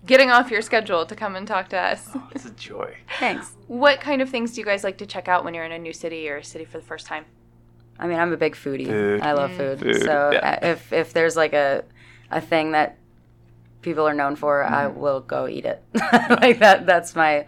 getting 0.05 0.29
off 0.31 0.51
your 0.51 0.61
schedule 0.61 1.05
to 1.05 1.15
come 1.15 1.35
and 1.35 1.47
talk 1.47 1.69
to 1.69 1.77
us. 1.77 2.09
Oh, 2.15 2.27
it's 2.33 2.45
a 2.45 2.51
joy. 2.51 2.95
Thanks. 3.19 3.55
What 3.67 4.01
kind 4.01 4.21
of 4.21 4.29
things 4.29 4.51
do 4.53 4.61
you 4.61 4.65
guys 4.65 4.83
like 4.83 4.97
to 4.99 5.05
check 5.05 5.27
out 5.27 5.43
when 5.43 5.53
you're 5.53 5.63
in 5.65 5.71
a 5.71 5.79
new 5.79 5.93
city 5.93 6.29
or 6.29 6.37
a 6.37 6.43
city 6.43 6.65
for 6.65 6.77
the 6.77 6.83
first 6.83 7.05
time? 7.05 7.25
I 7.99 8.07
mean, 8.07 8.19
I'm 8.19 8.33
a 8.33 8.37
big 8.37 8.55
foodie. 8.55 8.87
Food. 8.87 9.21
I 9.21 9.33
love 9.33 9.53
food. 9.53 9.79
Food, 9.79 10.01
So 10.01 10.31
yeah. 10.33 10.59
uh, 10.61 10.67
if 10.67 10.91
if 10.91 11.13
there's 11.13 11.35
like 11.35 11.53
a 11.53 11.83
a 12.31 12.41
thing 12.41 12.71
that 12.71 12.97
people 13.81 14.07
are 14.07 14.13
known 14.15 14.35
for, 14.35 14.63
I 14.63 14.87
will 14.87 15.19
go 15.21 15.47
eat 15.47 15.65
it. 15.65 15.83
like 15.93 16.59
that. 16.59 16.85
That's 16.85 17.15
my 17.15 17.45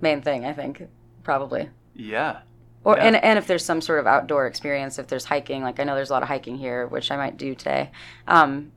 main 0.00 0.20
thing. 0.20 0.44
I 0.44 0.52
think 0.52 0.82
probably. 1.22 1.70
Yeah. 1.94 2.40
Or 2.82 2.96
Yeah. 2.96 3.04
and 3.04 3.16
and 3.16 3.38
if 3.38 3.46
there's 3.46 3.64
some 3.64 3.80
sort 3.80 4.00
of 4.00 4.06
outdoor 4.06 4.46
experience, 4.46 4.98
if 4.98 5.06
there's 5.06 5.24
hiking, 5.24 5.62
like 5.62 5.78
I 5.80 5.84
know 5.84 5.94
there's 5.94 6.10
a 6.10 6.12
lot 6.12 6.22
of 6.22 6.28
hiking 6.28 6.58
here, 6.58 6.86
which 6.88 7.10
I 7.10 7.16
might 7.16 7.36
do 7.36 7.54
today. 7.54 7.90
Um, 8.26 8.72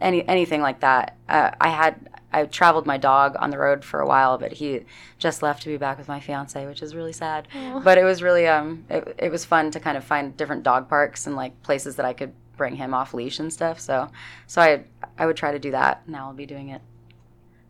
any 0.00 0.26
anything 0.28 0.62
like 0.62 0.80
that. 0.80 1.16
Uh, 1.28 1.50
I 1.60 1.68
had 1.68 2.08
I 2.32 2.44
traveled 2.44 2.86
my 2.86 2.96
dog 2.96 3.36
on 3.38 3.50
the 3.50 3.58
road 3.58 3.84
for 3.84 4.00
a 4.00 4.06
while, 4.06 4.38
but 4.38 4.52
he 4.52 4.80
just 5.18 5.42
left 5.42 5.62
to 5.64 5.68
be 5.68 5.76
back 5.76 5.98
with 5.98 6.08
my 6.08 6.20
fiance, 6.20 6.64
which 6.66 6.80
is 6.82 6.94
really 6.94 7.12
sad. 7.12 7.48
But 7.82 7.98
it 7.98 8.04
was 8.04 8.22
really 8.22 8.46
um 8.46 8.84
it, 8.88 9.14
it 9.18 9.30
was 9.32 9.44
fun 9.44 9.70
to 9.72 9.80
kind 9.80 9.96
of 9.96 10.04
find 10.04 10.36
different 10.36 10.62
dog 10.62 10.88
parks 10.88 11.26
and 11.26 11.34
like 11.36 11.60
places 11.62 11.96
that 11.96 12.06
I 12.06 12.12
could 12.12 12.32
bring 12.56 12.76
him 12.76 12.94
off 12.94 13.14
leash 13.14 13.38
and 13.40 13.52
stuff. 13.52 13.80
So 13.80 14.08
so 14.46 14.60
I 14.62 14.84
I 15.18 15.26
would 15.26 15.36
try 15.36 15.52
to 15.52 15.58
do 15.58 15.70
that. 15.72 16.08
Now 16.08 16.26
I'll 16.28 16.34
be 16.34 16.46
doing 16.46 16.68
it 16.68 16.82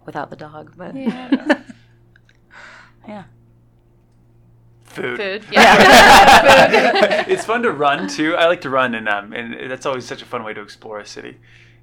without 0.04 0.30
the 0.30 0.36
dog, 0.36 0.74
but 0.76 0.94
Yeah. 0.94 1.62
yeah. 3.08 3.24
Food. 4.84 5.18
Food. 5.18 5.44
Yeah. 5.52 7.24
it's 7.28 7.44
fun 7.44 7.62
to 7.62 7.70
run 7.70 8.08
too. 8.08 8.34
I 8.34 8.46
like 8.46 8.60
to 8.62 8.70
run, 8.70 8.94
and 8.94 9.08
um, 9.08 9.32
and 9.32 9.70
that's 9.70 9.86
always 9.86 10.04
such 10.04 10.20
a 10.20 10.24
fun 10.24 10.42
way 10.42 10.52
to 10.52 10.60
explore 10.60 10.98
a 10.98 11.06
city. 11.06 11.38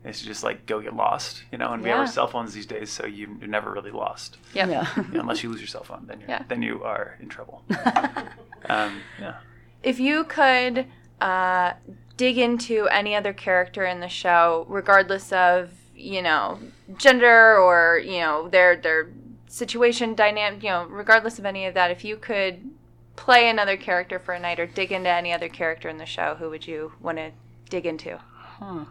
Is 0.08 0.20
to 0.22 0.26
just 0.26 0.44
like 0.44 0.66
go 0.66 0.80
get 0.82 0.96
lost, 0.96 1.44
you 1.52 1.58
know. 1.58 1.74
And 1.74 1.84
we 1.84 1.90
have 1.90 2.00
our 2.00 2.08
cell 2.08 2.28
phones 2.28 2.54
these 2.54 2.66
days, 2.66 2.90
so 2.90 3.06
you, 3.06 3.38
you're 3.40 3.50
never 3.50 3.72
really 3.72 3.92
lost. 3.92 4.38
Yep. 4.54 4.70
Yeah. 4.70 4.88
You 4.96 5.04
know, 5.14 5.20
unless 5.22 5.44
you 5.44 5.50
lose 5.50 5.60
your 5.60 5.68
cell 5.68 5.84
phone, 5.84 6.06
then 6.08 6.20
you're, 6.22 6.30
Yeah. 6.30 6.44
then 6.48 6.62
you 6.62 6.84
are 6.84 7.18
in 7.20 7.30
trouble. 7.30 7.64
um, 8.70 9.02
yeah. 9.20 9.36
if 9.84 10.00
you 10.00 10.24
could 10.24 10.86
uh, 11.22 11.74
dig 12.16 12.38
into 12.38 12.88
any 12.88 13.16
other 13.16 13.34
character 13.34 13.86
in 13.86 14.00
the 14.00 14.10
show, 14.10 14.66
regardless 14.70 15.32
of 15.32 15.72
you 15.96 16.22
know 16.22 16.60
gender 16.98 17.58
or 17.58 17.98
you 18.04 18.20
know 18.20 18.48
their 18.50 18.76
their 18.76 19.10
situation 19.48 20.14
dynamic, 20.16 20.64
you 20.64 20.70
know, 20.70 20.86
regardless 20.86 21.40
of 21.40 21.46
any 21.46 21.66
of 21.66 21.74
that, 21.74 21.90
if 21.92 22.04
you 22.06 22.18
could 22.18 22.70
play 23.16 23.50
another 23.50 23.76
character 23.78 24.20
for 24.20 24.34
a 24.34 24.40
night 24.40 24.60
or 24.60 24.68
dig 24.68 24.92
into 24.92 25.10
any 25.10 25.34
other 25.34 25.50
character 25.50 25.90
in 25.90 25.98
the 25.98 26.06
show, 26.06 26.36
who 26.36 26.50
would 26.50 26.68
you 26.68 26.92
want 27.02 27.18
to 27.18 27.32
dig 27.70 27.86
into? 27.86 28.20
Huh. 28.36 28.86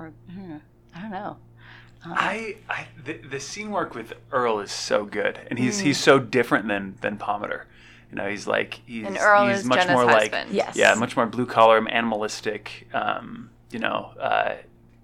Or, 0.00 0.12
hmm, 0.32 0.56
I 0.94 1.02
don't 1.02 1.10
know. 1.10 1.36
I, 2.02 2.56
I 2.68 2.86
the, 3.04 3.18
the 3.18 3.38
scene 3.38 3.70
work 3.70 3.94
with 3.94 4.14
Earl 4.32 4.60
is 4.60 4.72
so 4.72 5.04
good, 5.04 5.38
and 5.50 5.58
he's 5.58 5.80
Mm. 5.80 5.84
he's 5.84 5.98
so 5.98 6.18
different 6.18 6.66
than 6.66 6.96
than 7.02 7.18
Pomatter. 7.18 7.64
You 8.10 8.16
know, 8.16 8.26
he's 8.28 8.46
like 8.46 8.80
he's 8.86 9.06
And 9.06 9.18
Earl 9.18 9.48
he's 9.48 9.58
is 9.58 9.64
much 9.66 9.80
Jenna's 9.80 9.92
more 9.92 10.06
like. 10.06 10.34
Yes. 10.50 10.76
yeah, 10.76 10.94
much 10.94 11.14
more 11.14 11.26
blue 11.26 11.44
collar, 11.44 11.86
animalistic. 11.86 12.88
Um, 12.94 13.50
you 13.70 13.78
know, 13.78 14.12
uh, 14.18 14.54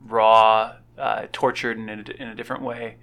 raw, 0.09 0.73
uh, 0.99 1.27
tortured 1.33 1.79
in 1.79 1.89
a, 1.91 2.23
in 2.23 2.29
a 2.29 2.35
different 2.35 2.63
way, 2.63 2.97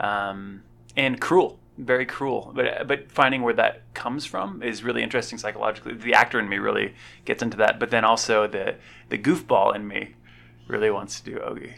um, 0.00 0.62
and 0.96 1.20
cruel, 1.20 1.60
very 1.78 2.04
cruel. 2.04 2.50
But 2.52 2.88
but 2.88 3.12
finding 3.12 3.42
where 3.42 3.54
that 3.54 3.82
comes 3.94 4.26
from 4.26 4.60
is 4.60 4.82
really 4.82 5.04
interesting 5.04 5.38
psychologically. 5.38 5.94
The 5.94 6.14
actor 6.14 6.40
in 6.40 6.48
me 6.48 6.58
really 6.58 6.94
gets 7.24 7.44
into 7.44 7.56
that, 7.58 7.78
but 7.78 7.90
then 7.90 8.04
also 8.04 8.48
the 8.48 8.74
the 9.08 9.18
goofball 9.18 9.72
in 9.76 9.86
me 9.86 10.16
really 10.66 10.90
wants 10.90 11.20
to 11.20 11.30
do 11.30 11.38
Ogie. 11.38 11.74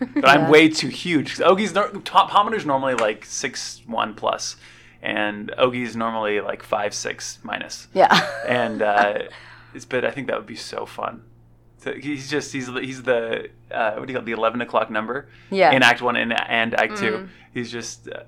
But 0.14 0.30
I'm 0.30 0.48
way 0.48 0.70
too 0.70 0.88
huge. 0.88 1.36
Ogie's 1.36 1.74
nor- 1.74 1.90
Tom 1.90 2.50
normally 2.66 2.94
like 2.94 3.26
six 3.26 3.82
one 3.86 4.14
plus, 4.14 4.56
and 5.02 5.52
Ogie's 5.58 5.94
normally 5.94 6.40
like 6.40 6.62
five 6.62 6.94
six 6.94 7.38
minus 7.42 7.86
Yeah. 7.92 8.08
and 8.48 8.80
uh, 8.80 9.18
it's 9.74 9.84
but 9.84 10.06
I 10.06 10.10
think 10.10 10.28
that 10.28 10.38
would 10.38 10.46
be 10.46 10.56
so 10.56 10.86
fun. 10.86 11.22
So 11.78 11.92
he's 11.92 12.30
just 12.30 12.50
he's 12.52 12.68
he's 12.68 13.02
the 13.02 13.50
uh, 13.70 13.92
what 13.96 14.06
do 14.06 14.12
you 14.12 14.18
call 14.18 14.22
it, 14.22 14.26
the 14.26 14.32
eleven 14.32 14.62
o'clock 14.62 14.90
number 14.90 15.28
yeah. 15.50 15.70
in 15.72 15.82
Act 15.82 16.00
One 16.00 16.16
and, 16.16 16.32
and 16.48 16.74
Act 16.74 16.96
Two. 16.96 17.12
Mm. 17.12 17.28
He's 17.52 17.70
just 17.70 18.08
uh, 18.08 18.22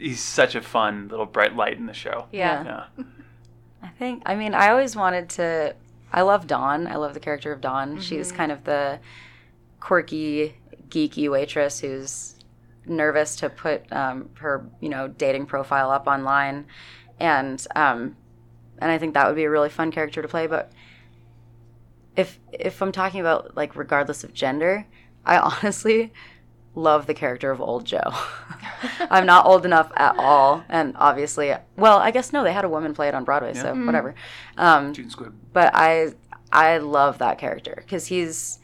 he's 0.00 0.20
such 0.20 0.54
a 0.54 0.62
fun 0.62 1.08
little 1.08 1.26
bright 1.26 1.54
light 1.54 1.76
in 1.76 1.86
the 1.86 1.94
show. 1.94 2.26
Yeah. 2.32 2.64
Yeah, 2.96 3.04
I 3.82 3.88
think, 3.88 4.22
I 4.26 4.34
mean, 4.34 4.54
I 4.54 4.70
always 4.70 4.96
wanted 4.96 5.28
to. 5.30 5.74
I 6.12 6.22
love 6.22 6.46
Dawn. 6.46 6.86
I 6.86 6.96
love 6.96 7.14
the 7.14 7.20
character 7.20 7.52
of 7.52 7.60
Dawn. 7.60 8.00
She's 8.00 8.32
kind 8.32 8.50
of 8.50 8.64
the 8.64 8.98
quirky, 9.80 10.54
geeky 10.88 11.30
waitress 11.30 11.80
who's 11.80 12.36
nervous 12.86 13.36
to 13.36 13.48
put 13.50 13.90
um, 13.92 14.28
her, 14.34 14.66
you 14.80 14.88
know, 14.88 15.08
dating 15.08 15.46
profile 15.46 15.90
up 15.90 16.06
online, 16.06 16.66
and 17.18 17.66
um, 17.74 18.16
and 18.78 18.90
I 18.90 18.98
think 18.98 19.14
that 19.14 19.26
would 19.26 19.36
be 19.36 19.44
a 19.44 19.50
really 19.50 19.68
fun 19.68 19.90
character 19.90 20.22
to 20.22 20.28
play. 20.28 20.46
But 20.46 20.70
if 22.16 22.38
if 22.52 22.80
I'm 22.82 22.92
talking 22.92 23.20
about 23.20 23.56
like 23.56 23.76
regardless 23.76 24.24
of 24.24 24.32
gender, 24.34 24.86
I 25.24 25.38
honestly 25.62 26.12
love 26.74 27.06
the 27.06 27.14
character 27.14 27.50
of 27.50 27.60
Old 27.60 27.84
Joe. 27.84 28.00
I'm 29.10 29.26
not 29.26 29.44
old 29.46 29.64
enough 29.64 29.90
at 29.96 30.16
all, 30.18 30.64
and 30.68 30.94
obviously, 30.96 31.52
well, 31.76 31.98
I 31.98 32.10
guess 32.10 32.32
no, 32.32 32.44
they 32.44 32.52
had 32.52 32.64
a 32.64 32.68
woman 32.68 32.94
play 32.94 33.08
it 33.08 33.14
on 33.14 33.24
Broadway, 33.24 33.54
so 33.54 33.74
Yeah. 33.74 33.86
whatever. 33.86 34.14
Um, 34.56 34.92
June 34.94 35.08
Squibb. 35.10 35.32
but 35.52 35.70
I 35.74 36.12
I 36.52 36.78
love 36.78 37.18
that 37.18 37.38
character 37.38 37.74
because 37.76 38.06
he's 38.06 38.58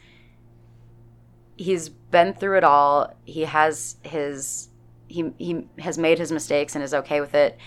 he's 1.57 1.89
been 1.89 2.33
through 2.33 2.57
it 2.57 2.63
all. 2.63 3.13
He 3.25 3.41
has 3.41 3.97
his 4.03 4.69
he 5.07 5.31
he 5.37 5.67
has 5.79 5.97
made 5.97 6.19
his 6.19 6.31
mistakes 6.31 6.75
and 6.75 6.83
is 6.83 6.93
okay 6.93 7.19
with 7.19 7.33
it. 7.33 7.57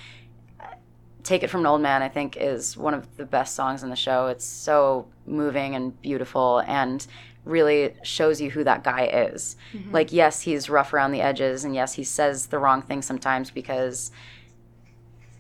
Take 1.22 1.42
It 1.42 1.50
from 1.50 1.61
an 1.61 1.66
Old 1.66 1.83
Man, 1.83 2.03
I 2.03 2.09
think, 2.09 2.38
is 2.38 2.79
one 2.79 2.94
of 2.94 3.16
the 3.18 3.26
best 3.26 3.55
songs 3.55 3.83
in 3.83 3.90
the 3.90 3.96
show. 3.96 4.29
It's 4.29 4.44
so 4.44 5.07
moving 5.26 5.74
and 5.74 6.00
beautiful 6.00 6.62
and 6.66 7.07
really 7.44 7.94
shows 8.03 8.40
you 8.40 8.50
who 8.50 8.64
that 8.64 8.83
guy 8.85 9.05
is. 9.05 9.57
Mm-hmm. 9.72 9.92
Like, 9.92 10.12
yes, 10.12 10.40
he's 10.40 10.70
rough 10.70 10.94
around 10.94 11.12
the 11.12 11.20
edges, 11.20 11.64
and 11.64 11.74
yes, 11.74 11.92
he 11.92 12.05
says 12.05 12.46
the 12.46 12.59
wrong 12.59 12.81
thing 12.81 13.03
sometimes 13.03 13.50
because 13.50 14.11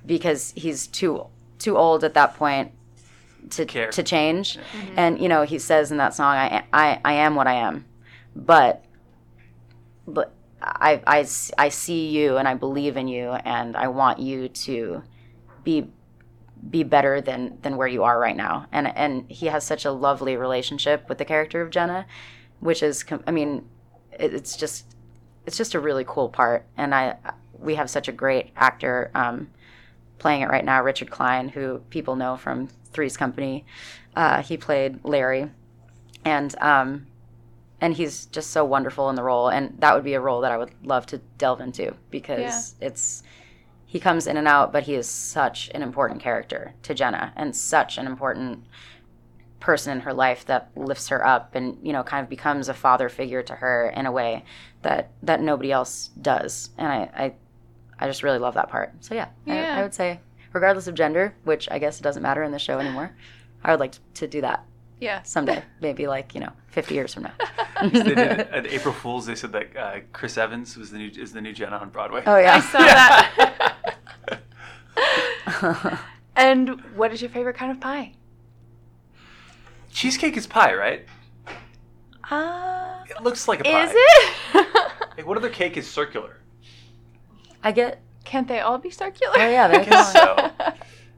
because 0.04 0.52
he's 0.56 0.86
too 0.86 1.26
too 1.58 1.76
old 1.76 2.04
at 2.04 2.14
that 2.14 2.34
point 2.36 2.72
to 3.50 3.64
Care. 3.64 3.90
to 3.90 4.02
change. 4.02 4.58
Mm-hmm. 4.58 4.98
And 4.98 5.20
you 5.20 5.28
know, 5.28 5.42
he 5.42 5.58
says 5.58 5.90
in 5.90 5.96
that 5.96 6.14
song, 6.14 6.36
"I 6.36 6.64
I 6.72 7.00
I 7.04 7.12
am 7.14 7.34
what 7.34 7.46
I 7.46 7.54
am," 7.54 7.84
but 8.34 8.84
but 10.06 10.32
I, 10.62 11.00
I, 11.06 11.26
I 11.56 11.68
see 11.68 12.08
you 12.08 12.36
and 12.36 12.46
I 12.46 12.54
believe 12.54 12.96
in 12.96 13.08
you 13.08 13.30
and 13.30 13.76
I 13.76 13.88
want 13.88 14.18
you 14.18 14.48
to 14.48 15.02
be 15.64 15.88
be 16.68 16.82
better 16.82 17.20
than 17.20 17.58
than 17.62 17.76
where 17.76 17.88
you 17.88 18.02
are 18.02 18.18
right 18.18 18.36
now. 18.36 18.66
And 18.72 18.94
and 18.96 19.30
he 19.30 19.46
has 19.46 19.64
such 19.64 19.84
a 19.84 19.90
lovely 19.90 20.36
relationship 20.36 21.08
with 21.08 21.18
the 21.18 21.24
character 21.24 21.62
of 21.62 21.70
Jenna, 21.70 22.06
which 22.60 22.82
is 22.82 23.04
I 23.26 23.30
mean, 23.30 23.68
it, 24.18 24.34
it's 24.34 24.56
just 24.56 24.94
it's 25.46 25.56
just 25.56 25.74
a 25.74 25.80
really 25.80 26.04
cool 26.06 26.28
part. 26.28 26.66
And 26.76 26.94
I 26.94 27.16
we 27.58 27.74
have 27.76 27.88
such 27.90 28.08
a 28.08 28.12
great 28.12 28.50
actor 28.56 29.10
um, 29.14 29.50
playing 30.18 30.42
it 30.42 30.48
right 30.48 30.64
now, 30.64 30.82
Richard 30.82 31.10
Kline, 31.10 31.48
who 31.48 31.78
people 31.90 32.16
know 32.16 32.36
from 32.36 32.68
Three's 32.92 33.16
Company. 33.16 33.64
Uh, 34.14 34.42
he 34.42 34.56
played 34.56 35.04
Larry, 35.04 35.50
and 36.24 36.54
um, 36.60 37.06
and 37.80 37.94
he's 37.94 38.26
just 38.26 38.50
so 38.50 38.64
wonderful 38.64 39.08
in 39.10 39.16
the 39.16 39.22
role 39.22 39.48
and 39.48 39.74
that 39.78 39.94
would 39.94 40.04
be 40.04 40.14
a 40.14 40.20
role 40.20 40.40
that 40.40 40.52
i 40.52 40.56
would 40.56 40.72
love 40.84 41.06
to 41.06 41.18
delve 41.38 41.60
into 41.60 41.94
because 42.10 42.74
it's 42.80 43.22
he 43.86 43.98
comes 43.98 44.26
in 44.26 44.36
and 44.36 44.46
out 44.48 44.72
but 44.72 44.84
he 44.84 44.94
is 44.94 45.08
such 45.08 45.70
an 45.74 45.82
important 45.82 46.20
character 46.20 46.74
to 46.82 46.94
jenna 46.94 47.32
and 47.36 47.54
such 47.56 47.98
an 47.98 48.06
important 48.06 48.64
person 49.60 49.92
in 49.92 50.00
her 50.00 50.14
life 50.14 50.46
that 50.46 50.70
lifts 50.74 51.08
her 51.08 51.24
up 51.26 51.54
and 51.54 51.76
you 51.82 51.92
know 51.92 52.02
kind 52.02 52.22
of 52.24 52.30
becomes 52.30 52.68
a 52.68 52.74
father 52.74 53.08
figure 53.08 53.42
to 53.42 53.54
her 53.54 53.90
in 53.90 54.06
a 54.06 54.12
way 54.12 54.42
that 54.82 55.10
that 55.22 55.42
nobody 55.42 55.70
else 55.70 56.08
does. 56.20 56.70
And 56.78 56.88
i 56.88 57.10
i, 57.14 57.34
I 57.98 58.06
just 58.06 58.22
really 58.22 58.38
love 58.38 58.54
that 58.54 58.70
part. 58.70 58.94
So 59.00 59.14
yeah, 59.14 59.28
Yeah. 59.44 59.76
I, 59.76 59.80
I 59.80 59.82
would 59.82 59.92
say 59.92 60.20
regardless 60.54 60.86
of 60.88 60.94
gender 60.94 61.34
which 61.44 61.68
i 61.70 61.78
guess 61.78 62.00
it 62.00 62.02
doesn't 62.02 62.22
matter 62.22 62.42
in 62.42 62.50
the 62.50 62.58
show 62.58 62.78
anymore 62.78 63.14
i 63.62 63.70
would 63.70 63.78
like 63.78 63.94
to 64.14 64.26
do 64.26 64.40
that 64.40 64.64
Yeah. 65.00 65.22
someday 65.22 65.62
maybe 65.80 66.06
like 66.06 66.34
you 66.34 66.40
know 66.40 66.52
50 66.68 66.94
years 66.94 67.14
from 67.14 67.24
now 67.24 67.32
they 67.82 67.88
did 68.02 68.18
at 68.18 68.66
April 68.66 68.94
Fools. 68.94 69.26
They 69.26 69.34
said 69.34 69.52
that 69.52 69.76
uh, 69.76 70.00
Chris 70.12 70.36
Evans 70.38 70.76
was 70.76 70.90
the 70.90 70.98
new 70.98 71.10
is 71.16 71.32
the 71.32 71.40
new 71.40 71.52
Jenna 71.52 71.76
on 71.78 71.90
Broadway. 71.90 72.22
oh 72.26 72.36
yeah 72.36 72.56
I 72.56 72.60
saw 72.60 72.78
that. 72.78 73.74
and 76.36 76.80
what 76.94 77.12
is 77.12 77.20
your 77.22 77.30
favorite 77.30 77.56
kind 77.56 77.72
of 77.72 77.80
pie? 77.80 78.12
Cheesecake 79.90 80.36
is 80.36 80.46
pie, 80.46 80.74
right? 80.74 81.06
Uh, 82.30 83.02
It 83.08 83.22
looks 83.22 83.48
like 83.48 83.60
a 83.60 83.64
pie. 83.64 83.84
is 83.86 83.92
it? 83.94 84.76
Like, 85.16 85.26
what 85.26 85.36
other 85.36 85.50
cake 85.50 85.76
is 85.76 85.90
circular? 85.90 86.38
I 87.62 87.72
get. 87.72 88.00
Can't 88.24 88.46
they 88.46 88.60
all 88.60 88.78
be 88.78 88.90
circular? 88.90 89.34
Oh 89.36 89.48
yeah, 89.48 89.64
I 89.66 89.78
they 89.78 89.84
guess 89.84 90.12
so. 90.12 90.36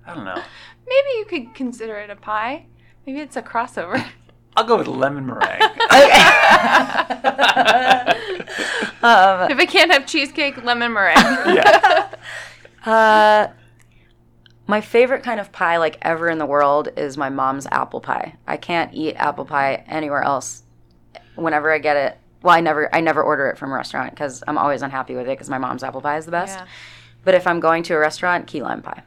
I 0.06 0.14
don't 0.14 0.24
know. 0.24 0.40
Maybe 0.86 1.08
you 1.18 1.24
could 1.28 1.54
consider 1.54 1.96
it 1.98 2.08
a 2.10 2.16
pie. 2.16 2.66
Maybe 3.06 3.20
it's 3.20 3.36
a 3.36 3.42
crossover. 3.42 4.04
I'll 4.56 4.64
go 4.64 4.76
with 4.76 4.86
lemon 4.86 5.26
meringue. 5.26 5.62
um, 9.02 9.50
if 9.50 9.58
I 9.58 9.66
can't 9.66 9.90
have 9.90 10.06
cheesecake, 10.06 10.62
lemon 10.62 10.92
meringue. 10.92 11.16
Yeah. 11.56 12.14
uh, 12.84 13.48
my 14.66 14.80
favorite 14.82 15.22
kind 15.22 15.40
of 15.40 15.52
pie, 15.52 15.78
like 15.78 15.96
ever 16.02 16.28
in 16.28 16.36
the 16.36 16.46
world, 16.46 16.90
is 16.98 17.16
my 17.16 17.30
mom's 17.30 17.66
apple 17.70 18.00
pie. 18.00 18.36
I 18.46 18.58
can't 18.58 18.92
eat 18.92 19.14
apple 19.14 19.46
pie 19.46 19.84
anywhere 19.86 20.22
else. 20.22 20.64
Whenever 21.34 21.72
I 21.72 21.78
get 21.78 21.96
it, 21.96 22.18
well, 22.42 22.54
I 22.54 22.60
never, 22.60 22.94
I 22.94 23.00
never 23.00 23.22
order 23.22 23.48
it 23.48 23.56
from 23.56 23.72
a 23.72 23.74
restaurant 23.74 24.10
because 24.10 24.42
I'm 24.46 24.58
always 24.58 24.82
unhappy 24.82 25.14
with 25.14 25.26
it 25.28 25.30
because 25.30 25.48
my 25.48 25.58
mom's 25.58 25.82
apple 25.82 26.02
pie 26.02 26.18
is 26.18 26.26
the 26.26 26.30
best. 26.30 26.58
Yeah. 26.58 26.66
But 27.24 27.34
if 27.34 27.46
I'm 27.46 27.60
going 27.60 27.82
to 27.84 27.94
a 27.94 27.98
restaurant, 27.98 28.46
key 28.46 28.62
lime 28.62 28.82
pie. 28.82 29.02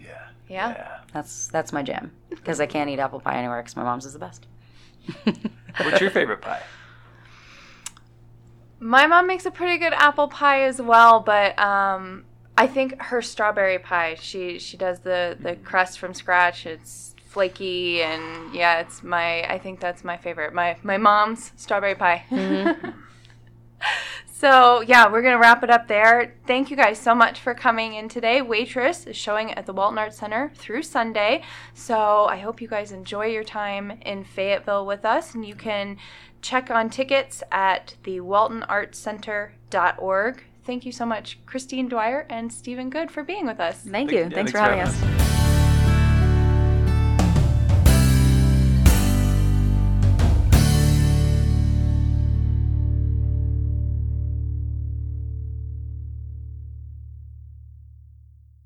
Yeah. 0.00 0.08
Yeah. 0.48 0.70
Yeah. 0.70 0.99
That's 1.12 1.48
that's 1.48 1.72
my 1.72 1.82
jam 1.82 2.12
because 2.28 2.60
I 2.60 2.66
can't 2.66 2.88
eat 2.90 2.98
apple 2.98 3.20
pie 3.20 3.36
anywhere 3.36 3.60
because 3.62 3.76
my 3.76 3.82
mom's 3.82 4.04
is 4.04 4.12
the 4.12 4.18
best. 4.18 4.46
What's 5.82 6.00
your 6.00 6.10
favorite 6.10 6.40
pie? 6.40 6.62
My 8.78 9.06
mom 9.06 9.26
makes 9.26 9.44
a 9.44 9.50
pretty 9.50 9.78
good 9.78 9.92
apple 9.92 10.28
pie 10.28 10.62
as 10.62 10.80
well, 10.80 11.20
but 11.20 11.58
um, 11.58 12.24
I 12.56 12.66
think 12.66 13.00
her 13.00 13.20
strawberry 13.20 13.78
pie. 13.78 14.16
She 14.20 14.58
she 14.58 14.76
does 14.76 15.00
the 15.00 15.36
the 15.38 15.56
crust 15.56 15.98
from 15.98 16.14
scratch. 16.14 16.66
It's 16.66 17.14
flaky 17.26 18.02
and 18.02 18.54
yeah, 18.54 18.80
it's 18.80 19.02
my. 19.02 19.42
I 19.42 19.58
think 19.58 19.80
that's 19.80 20.04
my 20.04 20.16
favorite. 20.16 20.54
My 20.54 20.76
my 20.82 20.96
mom's 20.96 21.52
strawberry 21.56 21.94
pie. 21.94 22.24
So, 24.40 24.80
yeah, 24.80 25.12
we're 25.12 25.20
going 25.20 25.34
to 25.34 25.38
wrap 25.38 25.62
it 25.62 25.68
up 25.68 25.86
there. 25.86 26.32
Thank 26.46 26.70
you 26.70 26.76
guys 26.76 26.98
so 26.98 27.14
much 27.14 27.40
for 27.40 27.52
coming 27.52 27.92
in 27.92 28.08
today. 28.08 28.40
Waitress 28.40 29.06
is 29.06 29.14
showing 29.14 29.52
at 29.52 29.66
the 29.66 29.74
Walton 29.74 29.98
Arts 29.98 30.16
Center 30.16 30.50
through 30.54 30.84
Sunday. 30.84 31.42
So, 31.74 32.24
I 32.24 32.38
hope 32.38 32.62
you 32.62 32.68
guys 32.68 32.90
enjoy 32.90 33.26
your 33.26 33.44
time 33.44 33.98
in 34.00 34.24
Fayetteville 34.24 34.86
with 34.86 35.04
us. 35.04 35.34
And 35.34 35.44
you 35.44 35.54
can 35.54 35.98
check 36.40 36.70
on 36.70 36.88
tickets 36.88 37.42
at 37.52 37.96
the 38.04 38.20
waltonartscenter.org. 38.20 40.42
Thank 40.64 40.86
you 40.86 40.92
so 40.92 41.04
much, 41.04 41.38
Christine 41.44 41.90
Dwyer 41.90 42.24
and 42.30 42.50
Steven 42.50 42.88
Good, 42.88 43.10
for 43.10 43.22
being 43.22 43.44
with 43.44 43.60
us. 43.60 43.80
Thank 43.80 43.92
Thank- 43.92 44.12
you. 44.12 44.18
yeah, 44.20 44.30
thanks, 44.30 44.34
thanks 44.36 44.52
for 44.52 44.56
for 44.56 44.64
having 44.64 44.78
having 44.78 45.20
us. 45.20 45.39